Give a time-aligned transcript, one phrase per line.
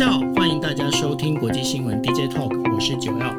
[0.00, 3.36] 大家好，欢迎大家收听国际新闻 DJ Talk，我是九曜。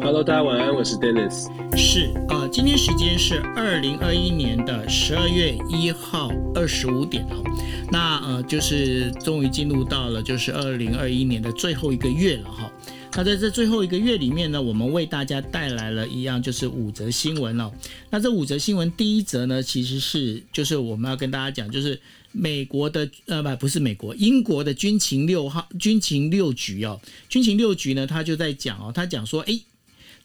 [0.00, 1.48] Hello，大家晚安，我是 Dennis。
[1.76, 7.42] 是，呃，今天时间是二零二一年的十二月一号二十五点哦。
[7.90, 12.70] 那呃，就是终于进入到了就是二零二一年的最后一个月了哈。
[13.16, 17.72] 那在这最后一个月里面呢，我们为大家带来了一样就是五则新闻哦。
[18.10, 21.98] 那这五则新闻第一则呢，其实是就是我们要跟大家讲，就是。
[22.38, 29.58] 美国的呃不不是美国，英国的军情六号军情六局哦，军情六局呢，他就在讲哦，他讲说，哎，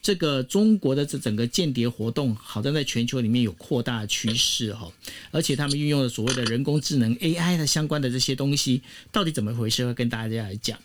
[0.01, 4.91] 这个中国的这整个间谍活动好像在全球里面有扩大趋势哈，
[5.31, 9.85] 而且他们运用了所谓的人工智能 AI 的相关的这些东西，到底怎么回事？
[9.85, 10.77] 会跟大家来讲。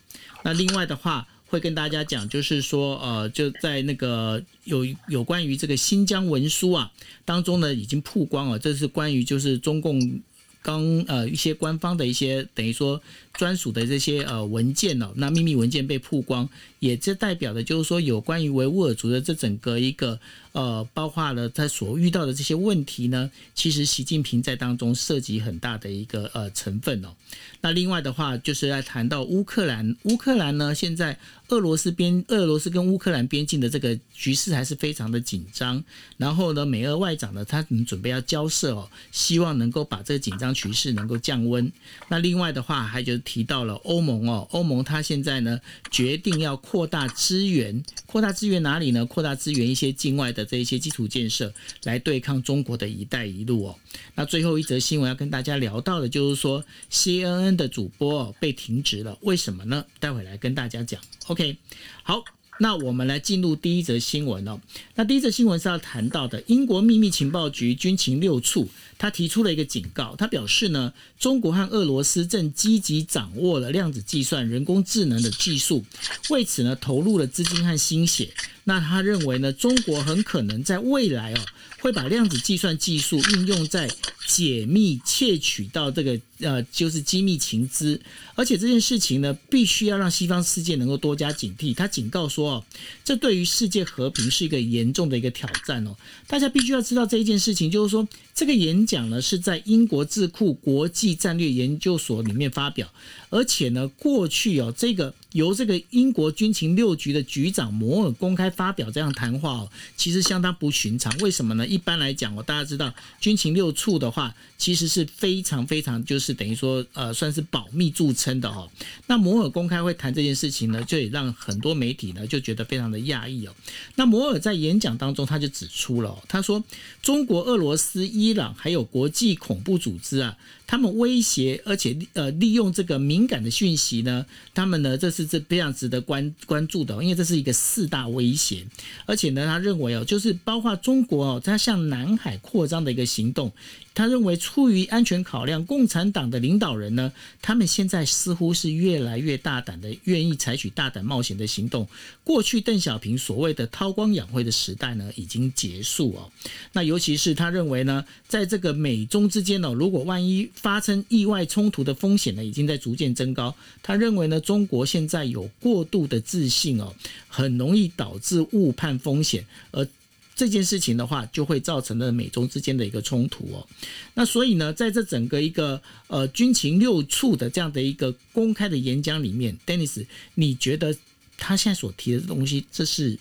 [0.45, 6.93] 那另外的话，会跟大家讲，就是说呃，就在那个有有关于这个新疆文书啊
[7.25, 10.23] 当中呢，已经曝光了，这是关于就是中共。
[10.67, 13.01] 刚呃一些官方的一些等于说
[13.33, 16.49] 专属的这些呃文件哦，那秘密文件被曝光，
[16.81, 20.19] 也这代表的就是说有关于维吾尔族的这整个一个
[20.51, 27.15] 呃，包括了他所遇到的这些问题呢，其实习近平在当中涉及很大的一个呃成分哦。
[27.61, 31.17] 那另外的话，就是来谈到乌克兰，乌克兰呢现在
[31.49, 35.83] 俄罗斯边俄罗斯跟乌克兰边境的这个局势还是非常的紧张，
[36.17, 41.71] 然后呢，美俄外长呢他们准备要交涉哦，希望能够把这个紧张局势能够降温。
[42.09, 49.07] 那另外的话，还就提到了欧盟哦，欧盟它现在呢决定要扩大资源，扩大资源哪里呢？
[49.07, 51.53] 扩大资源一些境外的这一些基础建设，
[51.85, 53.79] 来对抗中国的一带一路哦。
[54.15, 59.85] 那最后一则新闻要跟大家聊到的，就是说 CNN 的主播被停职了，为什么呢？
[60.01, 61.01] 待会来跟大家讲。
[61.27, 61.57] OK，
[62.03, 62.25] 好。
[62.59, 64.59] 那我们来进入第一则新闻哦。
[64.95, 75.85] 那第一则新闻是要谈到的，英国秘密情报局军情六处，他提出了一个警告，他表示呢，中国和俄罗斯正积极掌握了量子计算、人工智能的技术，
[76.31, 78.33] 为此呢投入了资金和心血。
[78.69, 81.39] 那他认为呢，中国很可能在未来哦，
[81.79, 83.89] 会把量子计算技术应用在
[84.27, 88.01] 解密、窃取到这个呃，就是机密情资，
[88.35, 91.73] 而且这件事情呢，必须要让西方世界能够多加警惕。
[91.73, 92.65] 他警告说哦，
[93.05, 95.95] 这对于世界和平是一个严重的一个挑战哦。
[96.27, 102.93] 大家必须要知道这一件事情，就是说这个演讲呢是在英国智库国际战略研究所里面发表，
[103.31, 111.15] 而且呢，过去哦，这个由这个英国军情六局的局长摩尔公开发表这样谈话哦，其实相当不寻常。
[111.19, 111.67] 为什么呢？
[111.67, 118.69] 一般来讲我，大家知道军情六处的话，其实是非常非常就是等于说呃，算是保密著称的哈。
[119.07, 123.55] 那摩尔公开会谈这件事情呢，就也让很多媒体呢就觉得非常的讶异哦。
[123.95, 126.63] 那摩尔在演讲当中他就指出了，他说
[127.03, 130.37] 中国、俄罗斯、伊朗还有国际恐怖组织啊。
[130.69, 138.67] 他们威胁，而且呃利用这个敏感的讯息呢，他们呢这是这非常值得关关注的，因为这是一个四大威胁，
[139.05, 143.53] 而且呢他认为哦，就是包括中国哦，他向南海扩张的一个行动。
[143.97, 151.89] 他认为，出于安全考量，共产党的领导人呢，他们现在似乎是越来越大胆的，愿意采取大胆冒险的行动。
[152.23, 156.31] 过去邓小平所谓的韬光养晦的时代呢，已经结束哦。
[156.75, 163.55] 那尤其是他认为呢，在这个美中之间呢，如果万一发生意外冲突的风险呢，已经在逐渐增高。
[163.83, 166.95] 他认为呢，中国现在有过度的自信哦，
[167.29, 169.89] 很容易导致误判风险，而。
[170.37, 173.67] 这件事情的话，就会造成了美中之间的一个冲突哦。
[174.13, 180.95] 那所以呢，在这整个一个呃军情六处的这样的一个公开的演讲里面，Dennis，你觉得
[181.39, 183.19] 他现在所提的东西，这是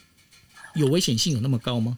[0.75, 1.97] 有危险性有那么高吗？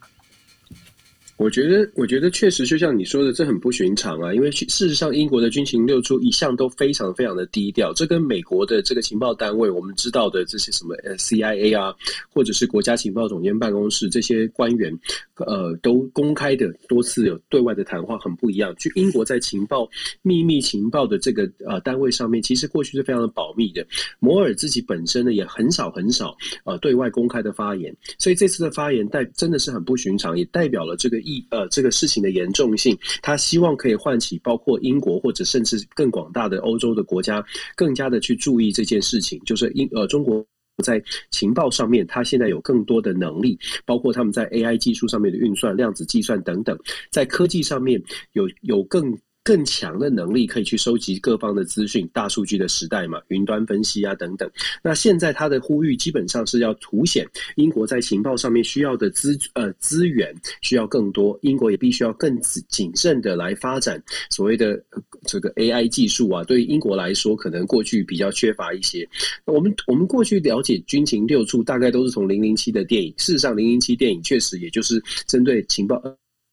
[1.37, 4.33] 我觉得，我觉得确实就像你说的，这很不寻常啊。
[4.33, 7.93] 因为事实上，英国的军情六处一向都非常非常的低调。
[7.93, 11.93] 这跟美国的这个情报单位，我们知道的这些什么呃 CIA 啊，
[12.33, 14.91] 或者是国家情报总监办公室这些官员，
[15.35, 18.75] 呃，都公开的多次有对外的谈话，很不一样。
[18.77, 19.87] 去英国在情报
[20.23, 23.85] 秘密情报的这个呃单位上面，其实过去是非常的保密的。
[24.19, 31.21] 摩尔自己本身呢，也很少很少呃对外公开的发言，所以这次的发言代真的是很不寻常，也代表了这个。
[31.27, 37.43] 一呃，这个事情的严重性，他希望可以唤起包括英国或者甚至更广大的欧洲的国家，
[37.75, 39.37] 更加的去注意这件事情。
[39.45, 40.45] 就是英呃，中国
[40.83, 46.77] 在情报上面，他现在有更多的能力，包括他们在 AI 技术上面的运算、量子计算等等，
[47.11, 48.01] 在科技上面
[48.33, 49.11] 有有更
[49.47, 52.05] 更强的能力，可以去收集各方的资讯。
[52.11, 54.51] 大数据的时代嘛，云端分析啊等等。
[54.83, 64.83] 那现在他的呼吁基本上是要凸显英国在情报上面需要的资呃资源需要更多，英国也必须要更谨慎的来发展所谓的
[65.25, 66.43] 这个 AI 技术啊。
[66.43, 69.07] 对于英国来说，可能过去比较缺乏一些。
[69.45, 73.13] 我们我们过去了解军情六处，大概都是从零零七的电影。
[73.15, 76.03] 事实上，零零七电影确实也就是针对情报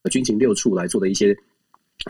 [0.09, 1.35] 军情六处来做的一些。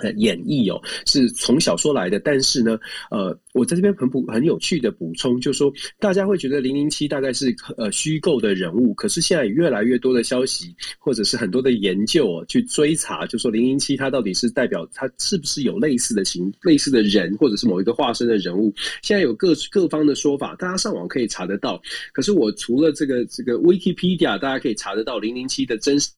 [0.02, 2.78] 呃，演绎哦，是从小说来的，但是呢，
[3.10, 21.82] 呃，我在这边很补很有趣的补充，就是说大家会觉得零零七大概是呃虚构的人物，可是现在越来越多的消息，或者是很多的研究哦，去追查，就说零零七它到底是代表它是不是有类似的形类似的人，或者是某一个化身的人物，现在有各各方的说法，大家上网可以查得到。
[22.12, 26.10] 可是我除了这个这个 Wikipedia，大家可以查得到零零七的真实。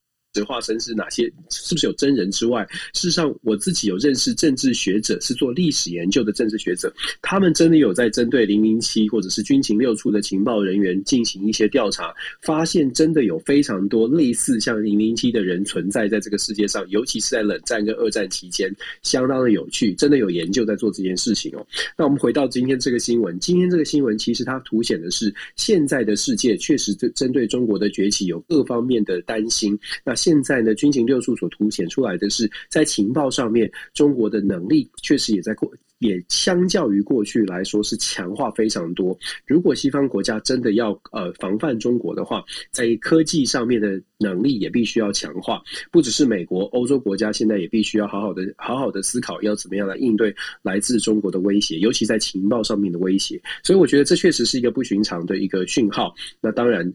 [0.43, 1.31] 化身是哪些？
[1.49, 2.67] 是不是有真人之外？
[2.93, 18.73] 事实上，我自己有认识政治学者，是做历史研究的政治学者，他们真的有在针对零零七或者是军情六处的情报人员进行一些调查，发现真的有非常多类似像零零七的人存在在这个世界上，尤其是在冷战跟二战期间，
[19.03, 21.65] 相当的有趣，真的有研究在做这件事情哦。
[21.97, 29.77] 那我们回到今天这个新闻，今天这个新闻其实它凸显的是现在的世界确实针针对中国的崛起有各方面的担心。
[30.03, 39.17] 那现在呢，军情六处所凸显出来的是，在情报上面，中国的能力确实也在过，也相较于过去来说是强化非常多。
[39.45, 45.61] 如果西方国家真的要呃防范中国的话，在科技上面的能力也必须要强化。
[45.93, 53.41] 不只是美国，欧洲国家现在也必须要好好的、好好的思考要怎么样来应对来自中国的威胁，尤其在情报上面的威胁。
[53.63, 56.13] 所以，我觉得这确实是一个不寻常的一个讯号。
[56.41, 56.93] 那当然，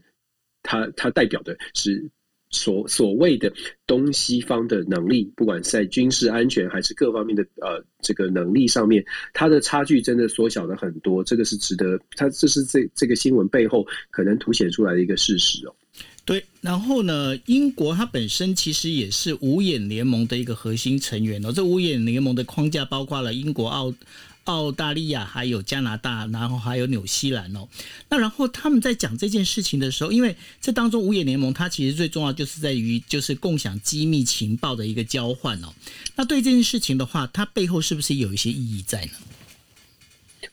[0.61, 2.07] 它它代表的是。
[2.53, 3.51] 所所谓的
[3.85, 9.03] 东西方的能力，不管是在军事安全还是各方面的呃这个能力上面，
[9.33, 11.23] 它的差距真的缩小了很多。
[11.23, 15.75] 这个是值得，它这是这这个新闻背后可能凸显出来的一个事实哦。
[16.23, 21.51] 对，然后呢，英国它本身其实也是五眼联盟的一个核心成员哦。
[21.51, 23.93] 这五眼联盟的框架包括了英国、澳。
[24.45, 27.67] 澳大利亚还有加拿大，然后还有纽西兰哦。
[28.09, 35.73] 那然后他们在讲这件事情的时候，因为这当中五眼联盟它其实最重要就是在于就是共享机密情报的一个交换哦。
[36.15, 39.11] 那对这件事情的话，它背后是不是有一些意义在呢？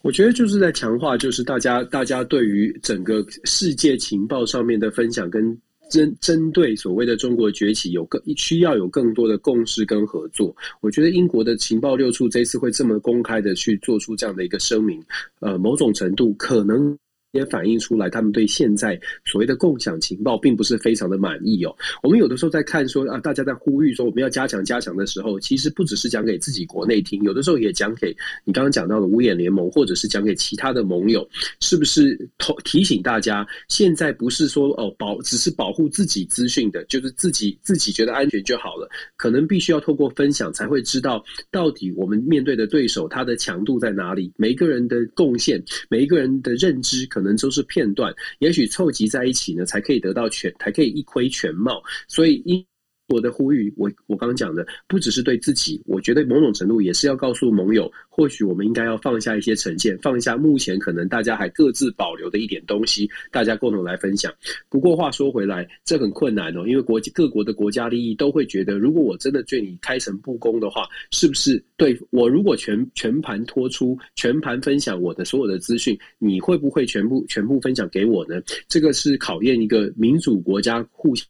[0.02, 5.58] 我觉得就是在强化，就是大家大家对于整个世界情报上面的分享跟。
[5.90, 10.56] 针针对所谓的中国崛起，有更需要有更多的共识跟合作。
[10.80, 15.02] 我觉得英国的情报六处这次会这么公开的去做出这样的一个声明，
[15.40, 16.96] 呃，某种程度可能。
[17.32, 21.74] 也反映出来，他们对现在所谓的共享情报并不是非常的满意哦。
[22.02, 31.28] 我们有的时候在看说啊，大家在呼吁说我们要加强加强的时候，其实不只是讲给自己国内听，有的时候也讲给你刚刚讲到的五眼联盟，或者是讲给其他的盟友，
[31.60, 32.18] 是不是
[32.64, 41.22] 提醒大家，现在不是说哦保只是保护自己资讯的，就是自己自己觉得安全就好了，可能必须要透过分享才会知道
[41.52, 47.19] 到底我们面对的对手他的强度在哪里，每一个人的贡献，每一个人的认知可。
[47.20, 51.82] 可能都是片段，也许凑集在一起呢，才可以得到全，才可以一窥全貌。
[52.08, 52.64] 所以因。
[53.10, 64.32] 我的呼吁，我我刚刚讲的不只是对自己，我觉得某种程度也是要告诉盟友，或许我们应该要放下一些成见，放下目前可能大家还各自保留的一点东西，大家共同来分享。
[64.68, 78.40] 不过话说回来，这很困难哦，因为国际各国的国家利益都会觉得，如果我真的对你开诚布公的话，是不是对我如果全全盘托出、全盘分享我的所有的资讯，你会不会全部全部分享给我呢？
[78.68, 81.26] 这个是考验一个民主国家互相。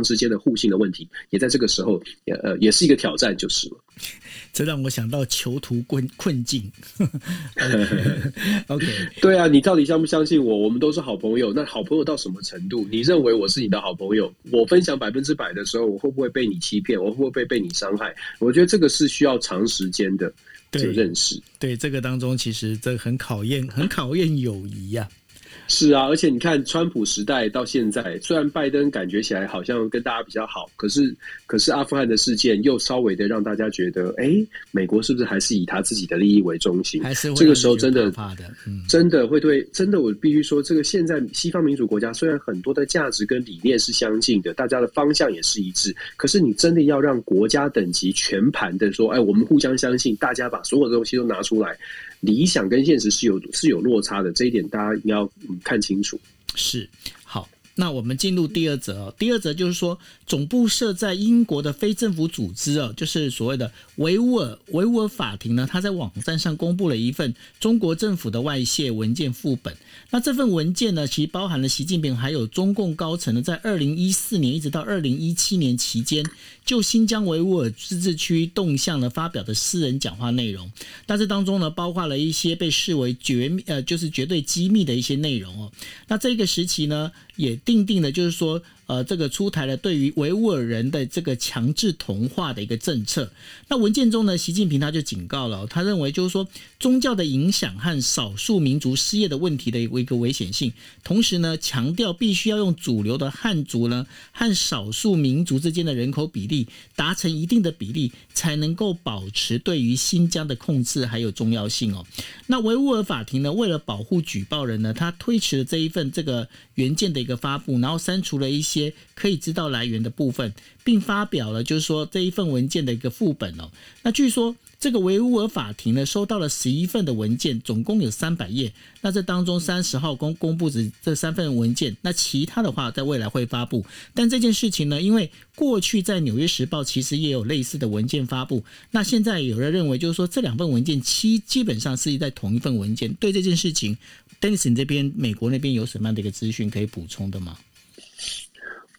[0.00, 3.76] 之间的互信的问题，也在这个时候，也呃，也是一个挑战，就是了。
[4.52, 6.70] 这让我想到囚徒困困境。
[8.68, 8.86] OK，
[9.18, 10.58] 对啊，你到底相不相信我？
[10.58, 12.86] 我们都是好朋友，那好朋友到什么程度？
[12.90, 14.30] 你认为我是你的好朋友？
[14.50, 17.02] 我分享百分之百的时候，我会不会被你欺骗？
[17.02, 18.14] 我会不会被被你伤害？
[18.40, 20.30] 我觉得这个是需要长时间的
[20.70, 21.34] 这个认识。
[21.58, 25.21] 对，对这个当中，其实这很考验，很考验友谊呀、啊。
[25.68, 31.14] 是啊，而且你看，川普时代到现在，虽然拜登感觉起来好像跟大家比较好，可是，
[31.46, 34.34] 可是阿富汗的事件又稍微的让大家觉得，哎，
[34.70, 37.02] 美国是不是还是以他自己的利益为中心？
[37.02, 51.78] 还是这个时候真的怕的，嗯，真的会对，真的我必须说，这个现在西方民主国家虽然很多的价值跟理念是相近的，大家的方向也是一致，可是你真的要让国家等级全盘的说，哎，我们互相相信，大家把所有的东西都拿出来。
[52.22, 55.30] 理想跟现实是有是有落差的，这一点大家一定要
[55.62, 56.18] 看清楚。
[56.54, 56.88] 是
[57.24, 59.14] 好，那我们进入第二则哦。
[59.18, 69.74] 第二则就是说，总部设在英国的非政府组织哦，就是所谓的维吾尔维吾尔法庭呢，他在网站上公布了一份中国政府的外泄文件副本。
[70.10, 76.22] 那这份文件呢，其实包含了习近平还有中共高层呢，在二零一四年一直到二零一七年期间，
[76.64, 80.70] 就新疆维吾尔自治区动向呢发表的私人讲话内容。
[81.06, 85.72] 但是当中呢，包括了一些被视为绝呃就是绝对机密的一些内容哦。
[86.08, 88.62] 那这个时期呢，也定定的就是说。
[88.92, 93.32] 呃，这个出台了对于维吾尔人的这个强制同化的一个政策。
[93.68, 96.46] 那文件中呢，习近平他就警告了，他认为就是说
[96.78, 100.74] 宗教的影响和少数民族失业的问题的一个危险性。
[101.02, 112.04] 同时呢，强调必须要用主流的汉族呢和少数民族之间的人口比例达成一定的比例，才能够保持对于新疆的控制还有重要性哦。
[112.46, 118.81] 那维吾尔法庭呢，为了保护举报人呢，他推迟了这一份这个原件的一个发布，然后删除了一些。
[119.14, 123.70] 可以知道来源的部分，并发表了就是说这一份文件的一个副本哦。
[124.02, 128.72] 那据说这个维吾尔法庭呢，收到了十一份的文件，总共有三百页。
[129.02, 133.84] 那这当中三十号公公布这这三份文件，那其他的话在未来会发布。
[134.14, 143.12] 但这件事情呢，因为过去在《纽约时报》其实也有类似的文件发布，那现在有人认为就是说这两份文件基基本上是在同一份文件。
[143.14, 143.96] 对这件事情
[144.40, 147.56] ，Dennis 这边美国那边有什么样的一个资讯可以补充的吗？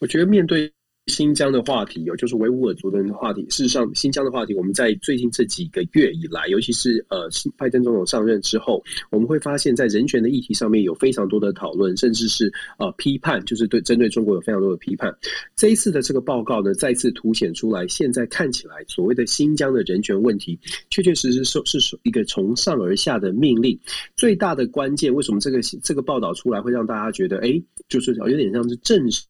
[0.04, 0.70] 我觉得面对
[1.08, 3.42] 新疆的话题，有就是维吾尔族人的话题。
[3.50, 15.10] 事实上，新疆的话题，我们在最近这几个月以来，尤其是呃，拜登总统上任之后，我们会发现，在人权的议题上面有非常多的讨论，甚至是呃批判，就是对针对中国有非常多的批判。
[15.56, 23.80] 这一次的这个报告呢，再次凸显出来，现在看起来所谓的新疆的人权问题，确确实实是是一个从上而下的命令。
[24.18, 29.24] 最大的关键，为什么这个这个报道出来会让大家觉得，哎，就是有点像是正式。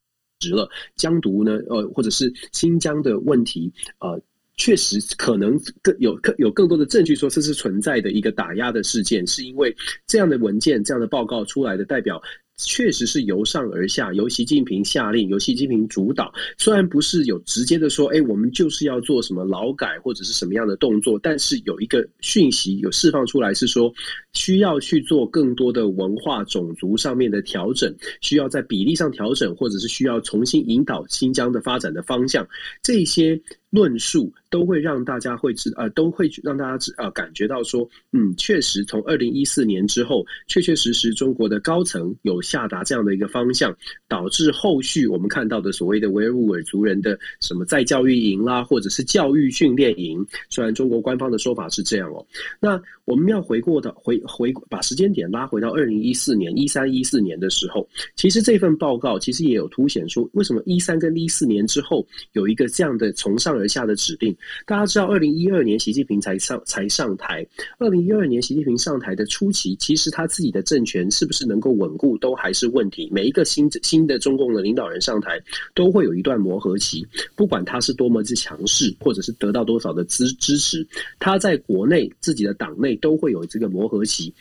[0.44, 4.22] 值了，疆独呢，呃，或者是新疆的问题，呃，
[4.58, 9.74] 确实可能更有更有更多的证据说这是存在的一个打压的事件，是因为
[10.06, 12.22] 这样的文件、这样的报告出来的代表。
[12.58, 16.32] 确实是由上而下，由习近平下令，由习近平主导。
[16.58, 23.92] 虽然不是有直接的说，哎，我们就是要做什么劳改或者是什么样的动作，但是有一个讯息有释放出来，是说
[24.34, 32.48] 需要去做更多的文化种族上面的调整，需要在比例上调整，或者是需要重新引导新疆的发展的方向。
[32.82, 33.40] 这些
[33.74, 43.76] 论述都会让大家会知，呃，都会让大家知，呃，感觉到说，嗯，确实从二零一四年之后，确确实实中国的高层有下达这样的一个方向，
[44.08, 52.24] 导致后续我们看到的所谓的维吾尔族人的什么再教育营啦，或者是教育训练营，虽然中国官方的说法是这样哦，
[52.62, 67.46] 那我们要回过的回回把时间点拉回到二零一四年一三一四年的时候，其实这份报告其实也有凸显说，为什么一三跟一四年之后有一个这样的从上而下的指令，大家知道，二零一二年习近平才上才上台。
[67.80, 73.08] 二零一二年习近平上台的初期，其实他自己的政权是不是能够稳固，都还是问题。
[73.10, 75.42] 每一个新新的中共的领导人上台，
[75.74, 77.08] 都会有一段磨合期。
[77.36, 80.86] 不管他是多么之强势，或者是得到多少的支支持，
[81.20, 84.34] 他在国内自己的党内都会有这个磨合期。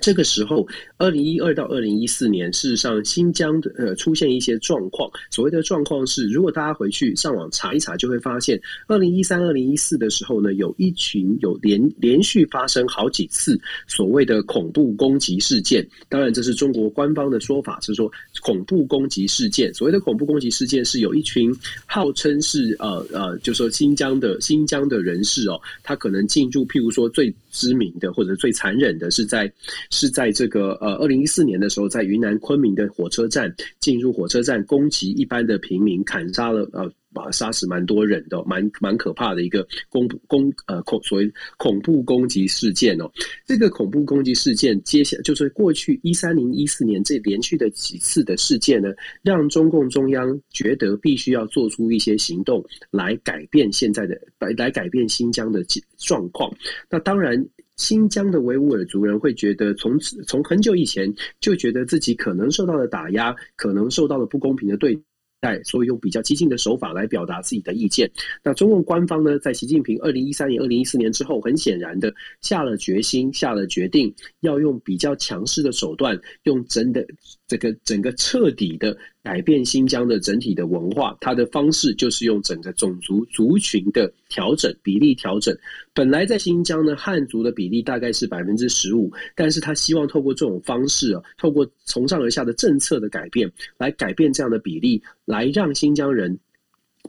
[0.00, 0.66] 这个时候，
[0.98, 5.10] 二零一二到二零一四年，事实上新疆的呃出现一些状况。
[5.30, 15.86] 所谓的状况是，如果大家回去上网查一查，就会发现，二零一三、二零一四的时候呢，有一群有连连续发生好几次所谓的恐怖攻击事件。
[16.08, 18.10] 当然，这是中国官方的说法，是说
[18.42, 19.72] 恐怖攻击事件。
[19.72, 21.54] 所谓的恐怖攻击事件，是有一群
[21.86, 29.52] 号称是呃呃，就说新疆的新疆的人士哦，他可能进入，譬如说最知名的或者最残忍的是在。
[29.90, 43.10] 是在这个呃，二零一四年的时候，在云南昆明的火车站进入火车站攻击一般的平民，砍杀了呃，把杀死蛮多人的，蛮蛮可怕的一个攻攻呃恐所谓恐怖攻击事件哦。
[43.46, 48.90] 这个恐怖攻击事件，接下就是过去一三零、一四年这连续的几次的事件呢，
[49.22, 55.64] 让中共中央觉得必须要做出一些行动来改变现在的来来改变新疆的
[55.96, 56.52] 状况。
[56.90, 57.44] 那当然。
[57.78, 65.00] 新疆的维吾尔族人会觉得，从此从很久以前就觉得自己可能受到了打压，可能受到了不公平的对
[65.40, 68.10] 代，所以用比较激进的手法来表达自己的意见。
[68.42, 77.06] 那中共官方呢，在习近平二零一三年、二零一四年之后，很显然的下了决心，下了决定，要用比较强势的手段，用真的
[77.46, 78.96] 这个整个彻底的。
[79.28, 85.54] 改变新疆的整体的文化，它的方式就是用整个种族族群的调整比例调整。
[85.92, 96.38] 本来在新疆呢，汉族的比例大概是百分之十五，但是他希望透过这种方式啊，透过从上而下的政策的改变，来改变这样的比例，来让新疆人。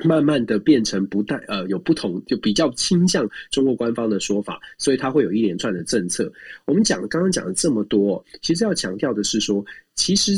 [0.04, 6.30] 慢慢的变成不带呃有不同，就比较倾向中国官方的说法，所以它会有一连串的政策。
[6.66, 9.64] 我们讲刚刚讲了这么多，其实要强调的是说，
[9.96, 10.34] 其实。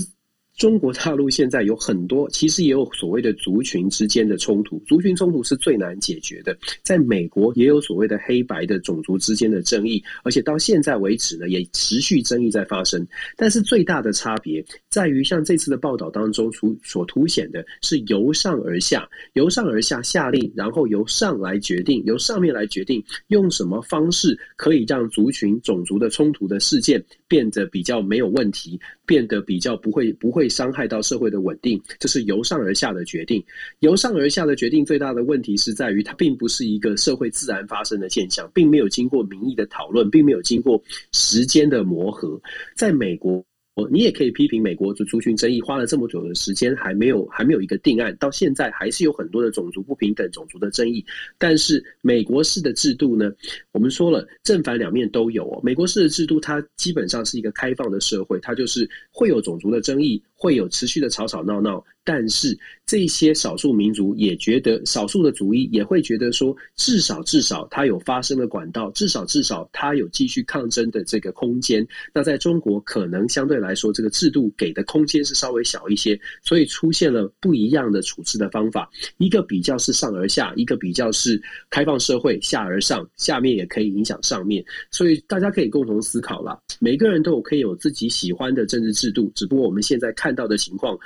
[0.57, 6.55] 中国大陆现在有很多，其实也有所谓的族群之间的冲突，族群冲突是最难解决的。
[6.83, 13.05] 在美国也有所谓的黑白的种族之间的争议，而且到现在为止呢，也持续争议在发生。
[13.35, 28.79] 但是最大的差别在于，像这次的报道当中所所凸显的是由上而下，由上而下下令，然后由上来决定，由上面来决定用什么方式可以让族群种族的冲突的事件变得比较没有问题，
[29.11, 30.47] 变得比较不会不会。
[30.47, 33.43] 伤害到社会的稳定，这是由上而下的决定。
[33.79, 40.81] 由上而下的决定最大的问题是在于，它并不是一个社会自然发生的现象，并没有经过民意的讨论，并没有经过
[41.13, 42.39] 时间的磨合。
[42.75, 43.43] 在美国。
[43.89, 51.03] 你也可以批评美国的族群争议花了这么久的时间还没有还没有一个定案，到现在还是有很多的种族不平等、种族的争议。
[51.37, 53.31] 但是美国式的制度呢，
[53.71, 55.61] 我们说了正反两面都有哦。
[55.63, 60.21] 美国式的制度它基本上是一个开放的社会，它就是会有种族的争议。
[60.41, 71.87] 会有持续的吵吵闹闹，但是这些少数民族也觉得，少数的族裔也会觉得说，至少至少他有发声的管道，至少至少他有继续抗争的这个空间。
[72.11, 78.89] 那在中国，可能相对来说，这个制度给的空间是稍微小一些，所以出现了不一样的处置的方法。
[79.19, 84.65] 一个比较是上而下，一个比较是开放社会下而上，下面也可以影响上面。
[84.89, 90.30] 所以大家可以共同思考了，每个人都有可以有自己喜欢的政治制度，只不过我们现在看。
[90.31, 90.97] 看到的情况，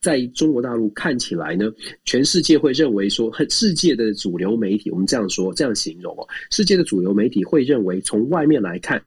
[0.00, 1.72] 在中国大陆看起来呢，
[2.04, 9.00] 全世界会认为说，世界的主流媒体，我们这样说，这样形容哦，世界的主流媒体会认为，从外面来看，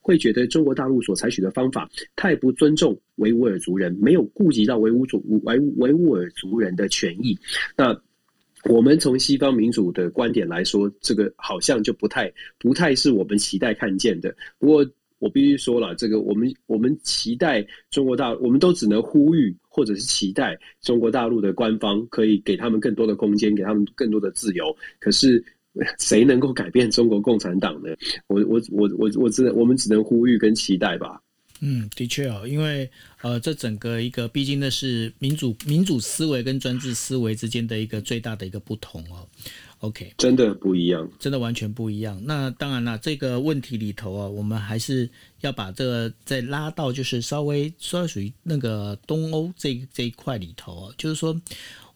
[0.00, 7.38] 会觉得中国大陆所采取的方法太不尊重维吾尔族人，没有顾及到维吾族维维吾尔族人的权益。
[7.76, 7.96] 那
[8.64, 14.34] 我们从西方民主的观点来说，这个好像就不太不太是我们期待看见的。
[14.58, 14.84] 不过。
[15.24, 24.64] 我必须说了，这个我们我们期待中国大，我们都只能呼吁，或者是期待中国大陆的官方可以给他们更多的空间，给他们更多的自由。
[25.00, 25.42] 可是
[25.98, 27.88] 谁能够改变中国共产党呢？
[28.26, 31.18] 我我我我我只能我们只能呼吁跟期待吧。
[31.60, 32.90] 嗯，的确哦，因为
[33.22, 39.26] 呃，这整个一个毕竟那是民主民主思维跟专制思维之间的一个最大的一个不同哦。
[39.84, 42.20] OK，真的不一样，真的完全不一样。
[42.24, 45.08] 那当然了，这个问题里头啊，我们还是
[45.40, 51.40] 要把这个再拉到，就是稍微稍微属于那个东欧这这一块里头啊，就是说。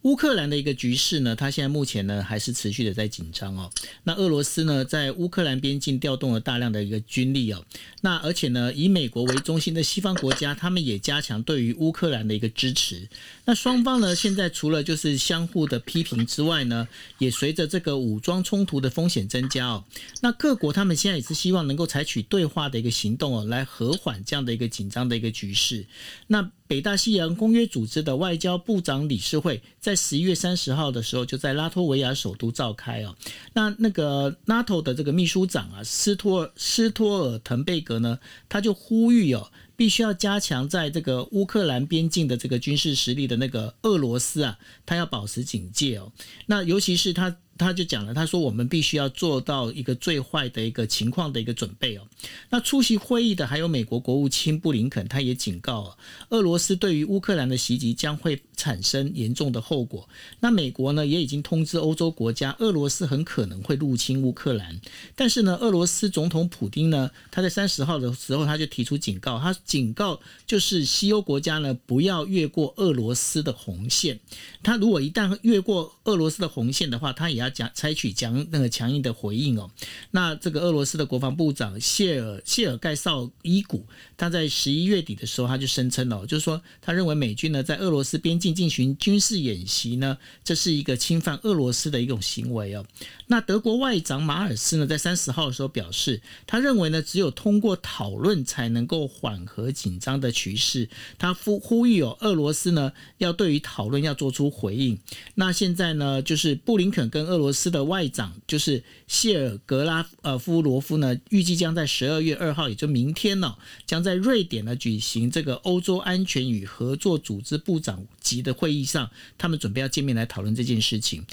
[0.02, 3.70] 乌克兰的一个局势呢，它现在目前呢还是持续的在紧张哦。
[4.04, 7.64] 那俄罗斯呢在乌克兰边境调动了大量的一个军力哦。
[8.02, 13.08] 那而且呢以美国为中心的西方国家，他们也加强对于乌克兰的一个支持。
[13.44, 16.86] 那双方呢现在除了就是相互的批评之外呢，
[17.18, 19.84] 也随着这个武装冲突的风险增加哦。
[20.20, 25.84] 那各国他们现在也是希望能够采取对话的一个行动哦，来和缓这样的一个紧张的一个局势。
[26.28, 33.16] 那北大西洋公约组织的外交部长理事会在十一月三十号的时候，就在拉脱维亚首都召开哦。
[33.54, 38.18] 那那个 NATO 的这个秘书长啊，斯托斯托尔滕贝格呢，
[38.50, 46.12] 他就呼吁哦，必须要加强在这个乌克兰边境的这个军事实力的那个俄罗斯啊，他要保持警戒哦。
[46.46, 47.34] 那尤其是他。
[47.58, 52.06] 他就讲了，他说我们必须要做到一个最坏的一个情况的一个准备哦。
[52.50, 55.96] 那出席会议的还有美国国务卿布林肯，他也警告啊，
[56.30, 60.08] 俄罗斯对于乌克兰的袭击将会产生严重的后果。
[60.38, 64.80] 那美国呢也已经通知欧洲国家，俄罗斯很可能会入侵乌克兰。
[65.16, 74.20] 但是呢，俄罗斯总统普丁呢，他在三十号的时候他就提出警告，他警告就是西欧国家呢不要越过俄罗斯的红线。
[74.62, 77.47] 他如果一旦越过俄罗斯的红线的话，他也要。
[77.50, 79.70] 讲采取强那个强硬的回应哦，
[80.10, 92.84] 那这个俄罗斯的国防部长谢尔谢尔盖绍伊古，他在十一月底的时候，他就声称了，就是说他认为美军呢在俄罗斯边境进行军事演习呢，这是一个侵犯俄罗斯的一种行为哦。
[93.26, 104.98] 那德国外长马尔斯呢在三十号的时候表示，他认为呢只有通过讨论才能够缓和紧张的局势，他呼呼吁哦俄罗斯呢要对于讨论要做出回应。
[105.34, 121.24] 那现在呢就是布林肯跟俄罗斯的外长就是谢尔格拉呃夫罗夫呢，预计将在十二月二号，也就明天呢，将在瑞典呢举行这个欧洲安全与合作组织部长级的会议上，他们准备要见面来讨论这件事情。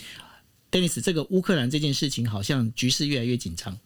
[0.71, 3.77] Dennis，这个乌克兰这件事情好像局势越来越紧张。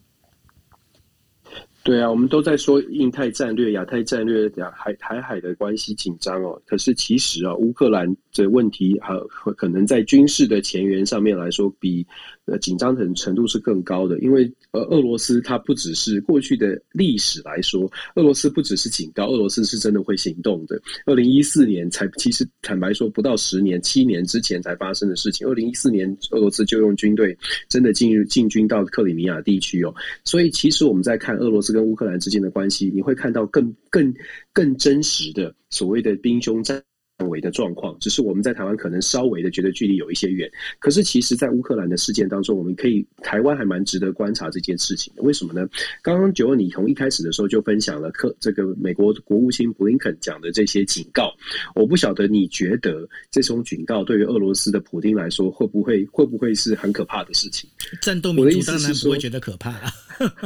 [1.82, 6.60] 对啊，我们都在说印太战略、亚太战略、亚海海海的关系紧张哦。
[6.66, 12.06] 可是其实啊，乌克兰的问题和可能在军事的前沿上面来说，比
[12.50, 14.18] 呃紧张程程度是更高的。
[14.18, 20.78] 因为呃，俄罗斯它不只是过去的历史来说，俄罗斯不只是警告，俄罗斯是真的会行动的。
[21.06, 25.48] 二零一四年才，其实坦白说，不到十年，七年之前才发生的事情。
[25.48, 27.34] 二零一四年，俄罗斯就用军队
[27.70, 29.94] 真的进入进军到克里米亚地区哦。
[30.26, 31.70] 所以其实我们在看俄罗斯。
[31.70, 34.12] 跟乌克兰之间的关系，你会看到更更
[34.52, 36.82] 更真实的所谓的兵凶战
[37.28, 37.96] 危的状况。
[38.00, 45.22] 只是我们在台湾可能稍微的觉得距离有一些远，可是其实，在乌克兰的事件当中，我们可以台湾还蛮值得观察这件事情的。
[45.22, 45.68] 为什么呢？
[46.02, 51.32] 刚刚九二你从一开始的时候就分享了克这个美国国务卿布林肯讲的这些警告，
[51.74, 57.68] 我不晓得你觉得这种警告对于俄罗斯的普丁来说会不会会不会是很可怕的事情？
[58.00, 59.92] 战斗民族当然不会觉得可怕啊。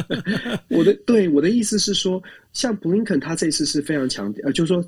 [0.69, 4.85] 我的对我的意思是说，像布林肯他这次是非常强调，呃，就是说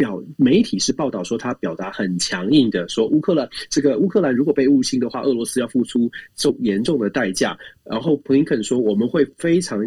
[0.00, 7.54] 表媒体是报道说他表达很强硬的，说乌克兰这个乌克兰如果被入侵的话，俄罗斯要付出重严重的代价。
[7.84, 9.78] 然后布林肯说，我们会非常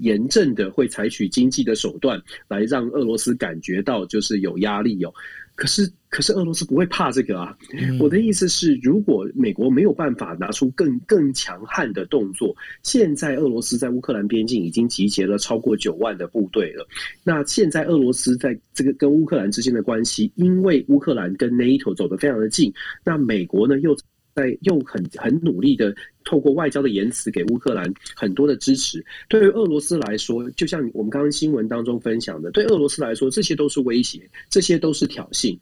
[0.00, 5.12] 严正的会采取经济的手段来让俄罗斯感觉到就是有压力哦。
[5.60, 7.54] 可是，可是俄罗斯不会怕这个啊！
[8.00, 16.88] 我的意思是，如果美国没有办法拿出更更强悍的动作，现在俄罗斯在乌克兰边境已经集结了超过九万的部队了。
[17.22, 22.72] 那现在俄罗斯在这个跟乌克兰之间的关系，因为乌克兰跟 NATO 走得非常的近，
[23.04, 23.94] 那美国呢又
[24.40, 25.94] 在又很很努力的。
[26.22, 35.58] 透过外交的言辞给乌克兰很多的支持，对于俄罗斯来说，就像我们刚刚新闻当中分享的，对俄罗斯来说，这些都是威胁，这些都是挑衅。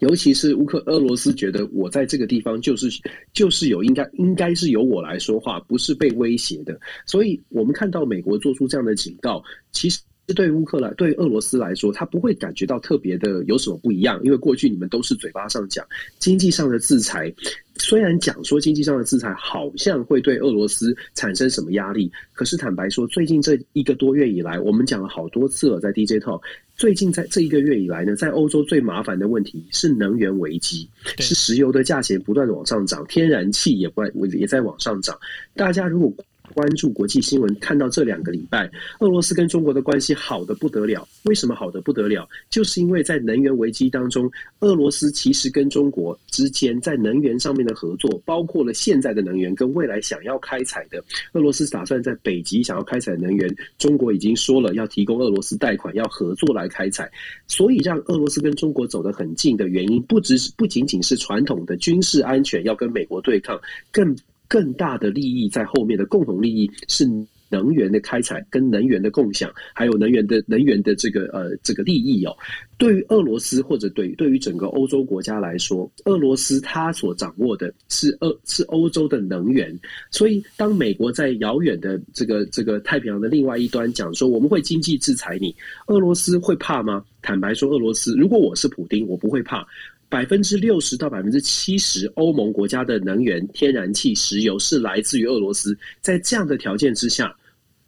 [0.00, 2.88] 尤其是乌克俄罗斯觉得我在这个地方就是
[3.32, 6.78] 就是有应该应该是由我来说话，不是被威胁的。
[7.06, 10.00] 所以我们看到美国做出这样的警告，其实
[10.34, 15.86] 对乌克兰对俄罗斯来说，他不会感觉到特别的有什么不一样，因为过去你们都是嘴巴上讲
[16.18, 17.32] 经济上的制裁。
[17.80, 26.42] 虽然讲说经济上的制裁好像会对俄罗斯产生什么压力，可是坦白说，最近这一个多月以来，我们讲了好多次了，在 DJ Talk。
[26.76, 30.88] 最近在这一个月以来呢，在欧洲最麻烦的问题是能源危机，
[31.18, 35.16] 是石油的价钱不断的往上涨，天然气也不也在往上涨。
[35.54, 36.12] 大家如果
[36.54, 41.06] 关注国际新闻，看到这两个礼拜，俄罗斯跟中国的关系好的不得了。
[41.24, 42.28] 为什么好的不得了？
[42.50, 44.30] 就是因为在能源危机当中，
[44.60, 51.02] 俄罗斯其实跟中国之间在能源上面的合作，包括了现在的能源跟未来想要开采的。
[51.32, 57.10] 俄罗斯打算在北极想要开采能源，中国已经说了要提供俄罗斯贷款，要合作来开采。
[57.46, 63.60] 所以让俄罗斯跟中国走得很近的原因，不只是不仅仅是传统的军事安全要跟美国对抗，
[63.92, 64.16] 更。
[64.48, 67.06] 更大的利益在后面的共同利益是
[67.50, 72.36] 能源的开采跟能源的共享，还有能源的能源的这个呃这个利益哦。
[72.76, 79.74] 对于俄罗斯或者对对于整个欧洲国家来说，俄罗斯它所掌握的是俄是欧洲的能源，
[80.10, 85.54] 所以当美国在遥远的这个这个太平洋的另外一端讲说我们会经济制裁你，
[85.86, 87.02] 俄罗斯会怕吗？
[87.22, 89.66] 坦白说，俄罗斯如果我是普丁，我不会怕。
[90.08, 95.76] 百分之六十到百分之七十，欧盟国家的能源、天然气、石油是来自于俄罗斯。
[96.00, 97.34] 在这样的条件之下，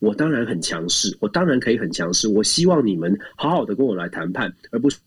[0.01, 2.29] 我当然很强势，我当然可以很强势。
[2.29, 4.99] 我希望你们好好的跟我来谈判，而不是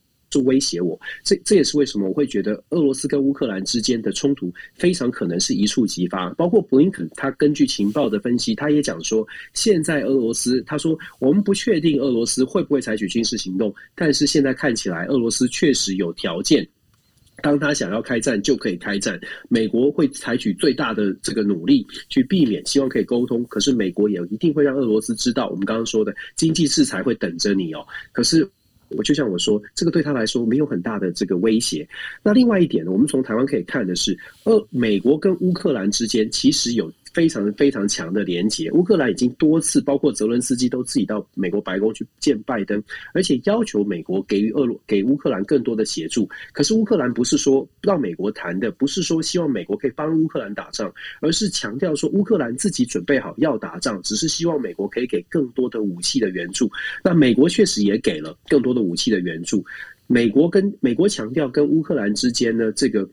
[0.45, 0.99] 威胁我。
[1.23, 6.31] 这这也是为什么我会觉得俄罗斯跟乌克兰之间的冲突非常可能是一触即发。
[6.31, 9.23] 包括布林肯，他根据情报的分析，他也讲说，
[9.53, 16.67] 现在俄罗斯，他说我们不确定俄罗斯会不会采取军事行动，但是现在看起来，俄罗斯确实有条件。
[17.43, 19.19] 当他想要开战，就可以开战。
[19.49, 23.43] 美国会采取最大的这个努力去避免，希望可以沟通。
[23.49, 27.85] 可是美国也一定会让俄罗斯知道，我们刚刚说的经济制裁会等着你哦。
[28.13, 28.49] 可是
[28.87, 31.85] 我就像我说，这个对他来说没有很大的这个威胁。
[32.23, 36.89] 那另外一点呢，我们从台湾可以看的是，呃美国跟乌克兰之间其实有。
[37.13, 42.81] 非常非常强的连结，乌克兰已经多次，包括泽伦斯基都自己到美国白宫去见拜登，
[43.13, 46.27] 而且要求美国给予俄罗给乌克兰更多的协助。
[46.51, 56.69] 可是乌克兰不是说让美国谈的，不是说希望美国可以帮乌克兰打仗，而是强调说乌克兰自己准备好要打仗，只是希望美国可以给更多的武器的援助。
[57.03, 59.63] 那美国确实也给了更多的武器的援助。
[60.07, 63.07] 美国跟美国强调跟乌克兰之间呢这个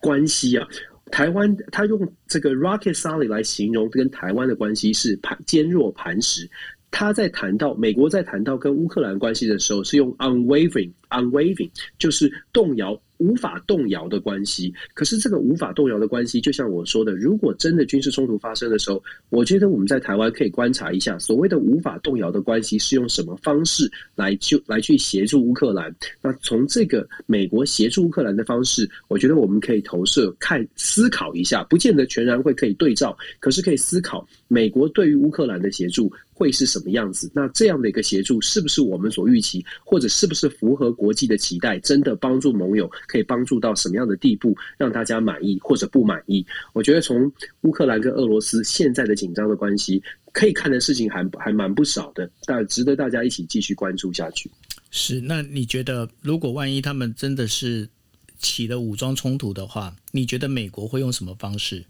[0.00, 0.66] 关系啊。
[1.12, 6.50] 台湾他用这个 rocket Sally 来形容跟台湾的关系是磐坚若磐石。
[6.90, 13.00] 他在谈到美国在谈到跟乌克兰关系的时候，是用 unwavering，unwavering 就是动摇。
[13.22, 25.94] 无法动摇的关系，可是这个无法动摇的关系，就像我说的，如果真的军事冲突发生的时候，我觉得我们在台湾可以观察一下，所谓的无法动摇的关系是用什么方式来就来去协助乌克兰。
[26.20, 37.30] 那从这个美国协助乌克兰的方式，我觉得我们可以投射看思考一下，不见得全然会可以对照，可是可以思考美国对于乌克兰的协助会是什么样子。
[37.32, 42.90] 那这样的一个协助是不是我们所预期，或者是不是符合国际的期待，真的帮助盟友？
[43.06, 46.44] 可以帮助到什么样的地步，让大家满意或者不满意？
[46.72, 50.02] 我觉得从乌克兰跟俄罗斯现在的紧张的关系，
[50.32, 54.50] 可以看的事情还还蛮不少的，但值得大家一起继续关注下去。
[54.90, 57.88] 是，那你觉得如果万一他们真的是
[58.40, 61.84] 起了武装冲突的话，你觉得美国会用什么方式？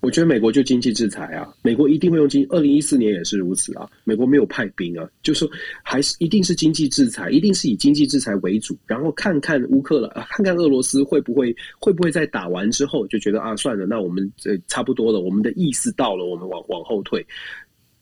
[0.00, 2.46] 我觉得美国就经济制裁啊，美国一定会用经。
[2.48, 5.50] 二零一四年也是如此啊，美国没有派兵啊，就是说
[5.82, 17.26] 还是一定是经济制裁，一定是以经济制裁为主，然后看看乌克兰，看看俄罗斯会不会会不会在打完之后就觉得啊，算了，那我们这差不多了，我们的意思到了，我们往往后退。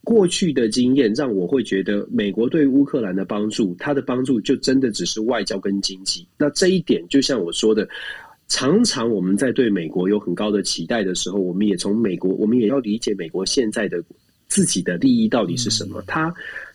[0.02, 6.26] 过去的经验让我会觉得，美国对乌克兰的帮助，它的帮助就真的只是外交跟经济。
[6.36, 7.88] 那这一点就像我说的。
[8.54, 14.00] 常常我们在对美国有很高的期待的时候，我们也从美国，我们也要理解美国现在的
[14.46, 16.00] 自己的利益到底是什么。
[16.06, 16.32] 他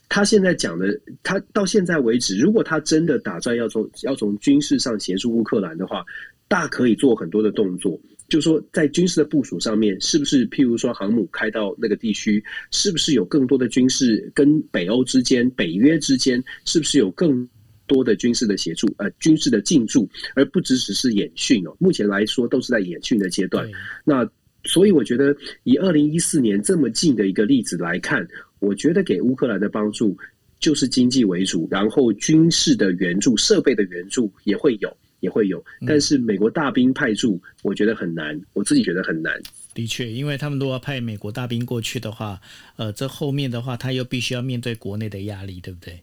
[0.09, 0.87] 他现在讲的，
[1.23, 6.03] 他到现在为止，如果他真的打算要从要从军事上协助乌克兰的话，
[6.49, 7.97] 大可以做很多的动作。
[8.27, 17.47] 就是说，在军事的部署上面，是不是譬如说航母开到那个地区，是不是有更多的军事跟北欧之间、北约之间，是不是有更
[17.89, 21.75] 多的军事的协助，呃，军事的进驻，而不只只是演训哦。
[21.79, 23.67] 目前来说，都是在演训的阶段。
[24.05, 24.23] 那
[24.63, 28.25] 所以，我觉得以二零一四年这么近的一个例子来看，
[28.59, 30.15] 我觉得给乌克兰的帮助
[30.59, 35.63] 就是经济为主，然后军事的援助、设备的援助也会有，也会有。
[35.87, 39.41] 但是美国大兵派驻，我觉得很难，我自己觉得很难。
[39.73, 42.39] 的确，因为他们如果要派美国大兵过去的话，
[42.75, 45.97] 呃，这后面的话，他又必须要面对国内的压力，对不对？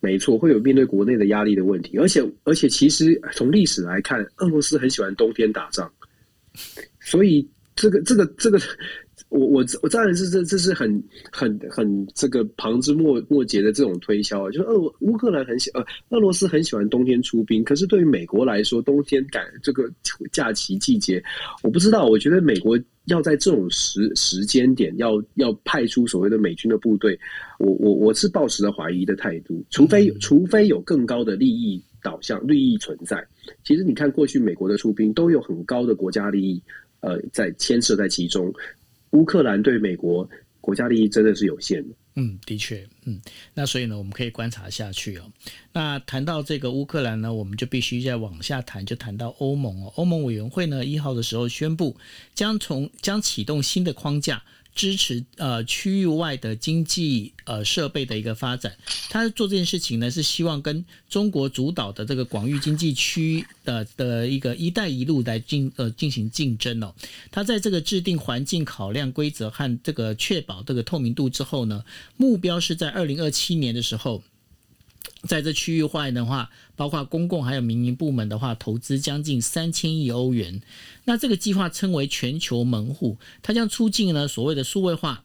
[0.00, 5.92] 没错，会有面对国内的压力的问题，而且而且，其实从历史来看，俄罗斯很喜欢冬天打仗，
[7.00, 8.58] 所以这个这个这个，
[9.28, 10.90] 我我我当然是这这是很
[11.30, 19.90] 很很这个旁枝末末节的这种推销啊，就是俄乌克兰很喜呃俄罗斯很喜欢冬天出兵，可是对于美国来说，冬天赶这个
[20.32, 21.22] 假期季节，
[21.62, 22.78] 我不知道，我觉得美国。
[23.12, 27.18] 要在这种时时间点要要派出所谓的美军的部队，
[27.58, 33.26] 我我我是抱持着怀疑的态度，除非除非有更高的利益导向、利益存在。
[33.64, 36.62] 其实你看过去美国的出兵都有很高的国家利益，
[37.00, 38.52] 呃，在牵涉在其中。
[39.10, 40.28] 乌克兰对美国
[40.60, 41.94] 国家利益真的是有限的。
[42.14, 43.20] 嗯，的确，嗯，
[43.54, 45.32] 那所以呢，我们可以观察下去哦。
[45.72, 49.92] 那谈到这个乌克兰呢，我们就必须再往下谈，就谈到欧盟哦。
[49.96, 51.96] 欧盟委员会呢，一号的时候宣布
[52.34, 54.42] 将从将启动新的框架。
[54.74, 58.76] 支持呃区域外的经济呃设备的一个发展，
[59.08, 66.94] 他做这件事情呢，是希望跟中国主导的这个广域经济区的的一个“一带一路”来进呃进行竞争哦。
[67.30, 71.84] 他在这个制定环境考量规则和这个确保这个透明度之后呢，
[72.16, 74.22] 目标是在二零二七年的时候。
[75.22, 80.62] 在这区域外的话，包括公共还有民营部门的话，投资将近三千亿欧元。
[81.04, 85.24] 那这个计划称为全球门户，它将促进呢所谓的数位化。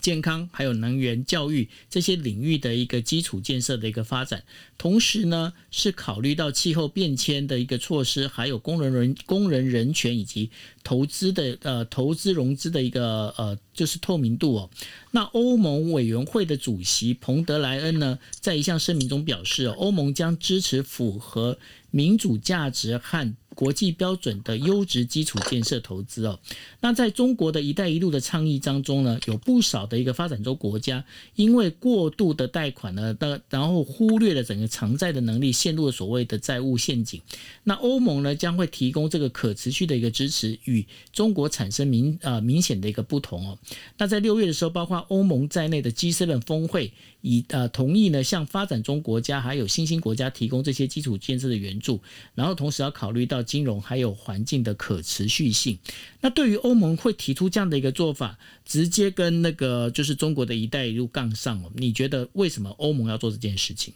[0.00, 4.44] 健康还有能源、教育这些领域的一个基础建设的一个发展，
[4.78, 10.50] 同时呢是考虑到气候变迁的一个措施，还有工人人工人人权以及
[10.82, 14.70] 投资的呃投资融资的一个呃就是透明度哦。
[15.10, 21.58] 那欧盟委员会的主席彭德莱恩呢，在一项声明中表示，欧盟将支持符合
[21.90, 26.38] 民主价值和国际标准的优质基础建设投资哦，
[26.80, 37.20] 那在中国的一带一路的倡议当中呢，有不少的一个发展中国家因为过度的贷款呢，的然后忽略了整个偿债的能力，陷入了所谓的债务陷阱。
[37.64, 43.58] 那欧盟呢将会提供这个可持续的一个支持，与中国产生明啊明显的一个不同哦。
[43.98, 46.92] 那在六月的时候，包括欧盟在内的 G7 峰会。
[47.22, 52.00] 以呃同意呢，向发展中国家还有新兴国家提供这些基础建设的援助，
[52.34, 55.78] 然后同时要考虑到金融还有环境的可持续性。
[56.22, 63.92] 那对于欧盟会提出这样的一个做法，直接跟那个就是中国的一带一路杠上哦，你觉得为什么欧盟要做这件事情？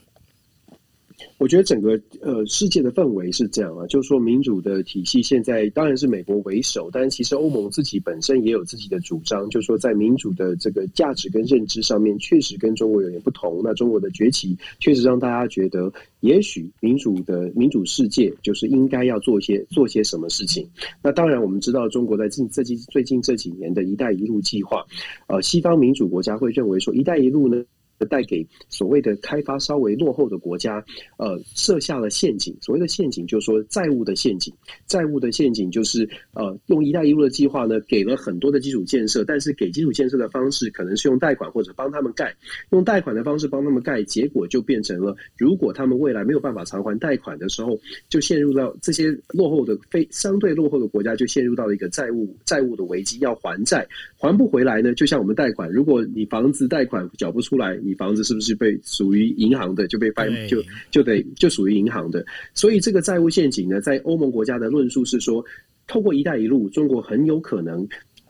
[1.37, 13.61] 我觉得整个呃世界的氛围是这样啊，就是说民主的体系现在当然是美国为首，但其实欧盟自己本身也有自己的主张，就是说在民主的这个价值跟认知上面，确实跟中国有点不同。
[13.63, 20.67] 那中国的崛起确实让大家觉得，也许民主的民主世界就是应该要做些做些什么事情。
[21.01, 24.85] 那当然我们知道，中国在近最近最近这几年的一带一路计划，
[25.27, 27.63] 呃，西方民主国家会认为说，一带一路呢。
[28.09, 30.83] 带给所谓的开发稍微落后的国家，
[31.17, 32.55] 呃，设下了陷阱。
[32.61, 34.53] 所谓的陷阱，就是说债务的陷阱。
[34.87, 42.35] 债务的陷阱就是，呃，用“一带一路”的计划呢，给了很多的基础建设，但是给基础建设的方式可能是用贷款或者帮他们盖，
[42.71, 47.79] 用贷款的方式帮他们盖，结果就变成了，如果他们未来没有办法偿还贷款的时候，
[48.09, 54.93] 就陷入到这些落后的非相对落后的国家，就陷入到了一个债务债务的危机，要还债还不回来呢？
[54.93, 62.25] 就像我们贷款，如果你房子贷款缴不出来，你房子是不是被属于银行的，就被翻就就得就属于银行的？
[62.53, 65.45] 所以这个债务陷阱呢，在欧盟国家的论述是说，
[65.87, 67.87] 透过“一带一路”，中国很有可能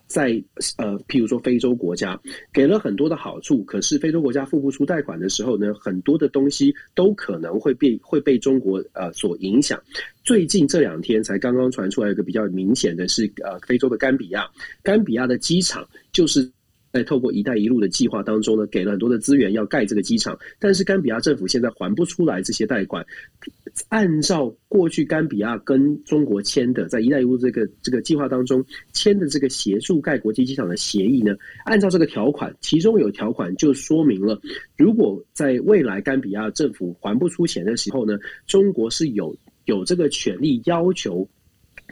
[0.08, 0.42] 在
[0.78, 2.20] 呃，譬如说非洲国家
[2.54, 9.82] 给了很多的好处，可是非洲国家付不出贷款的时候呢，很多的东西都可能会被会被中国呃所影响。
[10.24, 14.48] 最近这两天才刚刚传出来一个比较明显的是，呃，非洲的甘比亚，
[14.84, 16.52] 甘比亚的机场就是。
[16.96, 23.06] 在透过“一带一路”的计划当中呢，给了很多的资源要盖这个机场，但是甘比亚政府现在还不出来这些贷款。
[23.90, 34.40] 按照过去甘比亚跟中国签的，在“一带一路”这个这个计划当中签的这个协助盖国际机场的协议呢，按照这个条款，其中有条款就说明了，
[34.78, 41.28] 如果在未来甘比亚政府还不出钱的时候呢，中国是有有这个权利要求。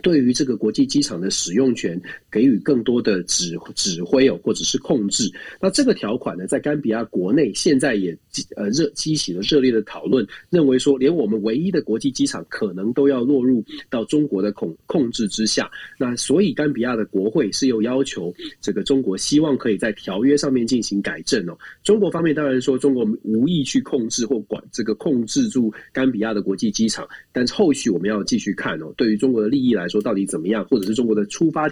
[0.01, 2.01] 对于这个国际机场的使用权，
[2.33, 5.31] 给予更多的指指挥哦，或者是控制。
[5.61, 8.17] 那这个条款呢，在甘比亚国内现在也
[8.57, 15.71] 呃热激起了热烈的讨论，认为说连我们唯一的国际机场可能都要落入到中国的控控制之下。
[15.97, 21.57] 那所以甘比亚的国会是有要求这个中国希望可以在条约上面进行改正哦。
[21.83, 28.93] 中国方面当然说中国无意去控制或管这个控制住甘比亚的国际机场，但是后续我们要继续看哦。
[28.97, 29.87] 对于中国的利益来。
[29.93, 31.69] 说到底怎么样，或者是中国的出发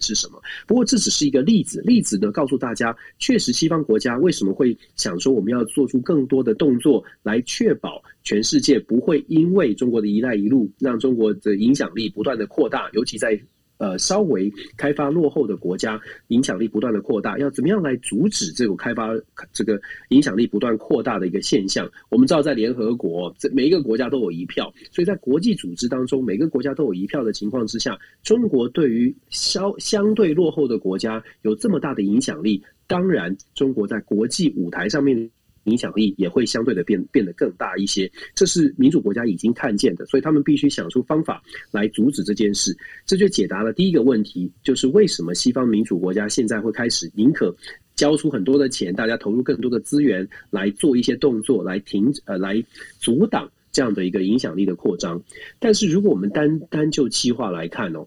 [0.00, 0.40] 是什么？
[0.66, 13.40] 不过这只是一个例子，例子呢告诉大家，确实西方国家为什么会想说我们要做出更多的动作，来确保全世界不会因为中国的一带一路让中国的影响力不断的扩大，尤其在。
[13.78, 19.10] 呃，稍微开发落后的国家影响力不断的扩大，要怎么样来阻止这个开发
[19.52, 21.90] 这个影响力不断扩大的一个现象？
[22.08, 35.30] 我们知道，在联合国，这每一个国家都有一票，所以在国际组织当中，每个国家都有一票的情况之下，中国对于相相对落后的国家有这么大的影响力，当然，中国在国际舞台上面。
[35.64, 42.76] 影响力也会相对的变变得更大一些，这是民主国家已经看见的，所以他们必须想出方法来阻止这件事。
[43.06, 47.54] 这就解答了第一个问题，就是为什么西方民主国家现在会开始宁可
[47.96, 52.62] 交出很多的钱，大家投入更多的资源来做一些动作，来停呃来
[52.98, 55.22] 阻挡这样的一个影响力的扩张。
[55.58, 58.06] 但是如果我们单单就计划来看哦，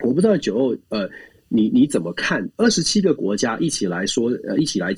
[0.00, 1.08] 我不知道九欧呃
[1.48, 2.48] 你你怎么看？
[2.56, 4.94] 二十七个国家一起来说呃一起来。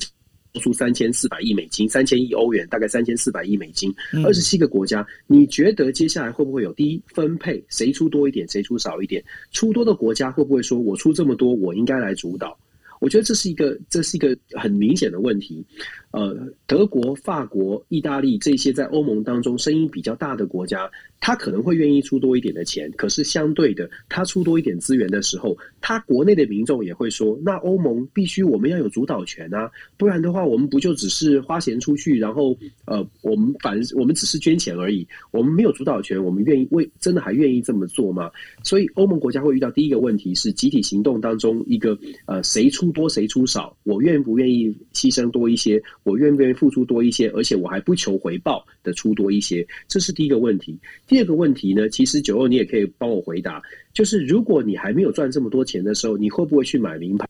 [0.55, 3.93] 出三千四百亿美金，三千亿欧元，大概三千四百亿美金，
[4.25, 7.63] 二十七个国家，你觉得接下来会不会有第一分配？
[7.69, 9.23] 谁出多一点，谁出少一点？
[9.51, 12.57] 出多的国家会不会说，我出这么多，我应该来主导？
[12.99, 15.63] 我觉得这是一个，这是一个很明显的问题。
[16.11, 22.91] 呃，德国、法国、意大利这些在欧盟当中声音比较大的国家，他可能会愿意出多一点的钱。
[22.97, 38.31] 可是相对的，他出多一点资源的时候，他国内的民众也会说：“那欧盟必须我们要有主导权啊，不然的话，我们不就只是花钱出去，然后呃，我们反正我们只是捐钱而已，我们没有主导权，我们愿意为真的还愿意这么做吗？”
[38.65, 41.95] 所以，欧盟国家会遇到第一个问题是集体行动当中一个
[42.25, 45.79] 呃，谁出多谁出少，我愿不愿意牺牲多一些？
[46.03, 50.77] 我愿不愿意付出多一些，而且我还不求回报的出多一些，这是第一个问题。
[51.07, 53.61] 第二个问题呢，其实九欧你也可以帮我回答，
[53.93, 57.27] 就是如果你还没有赚这么多钱的时候，你会不会去买名牌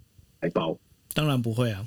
[0.54, 0.78] 包？
[1.14, 1.86] 当然不会啊。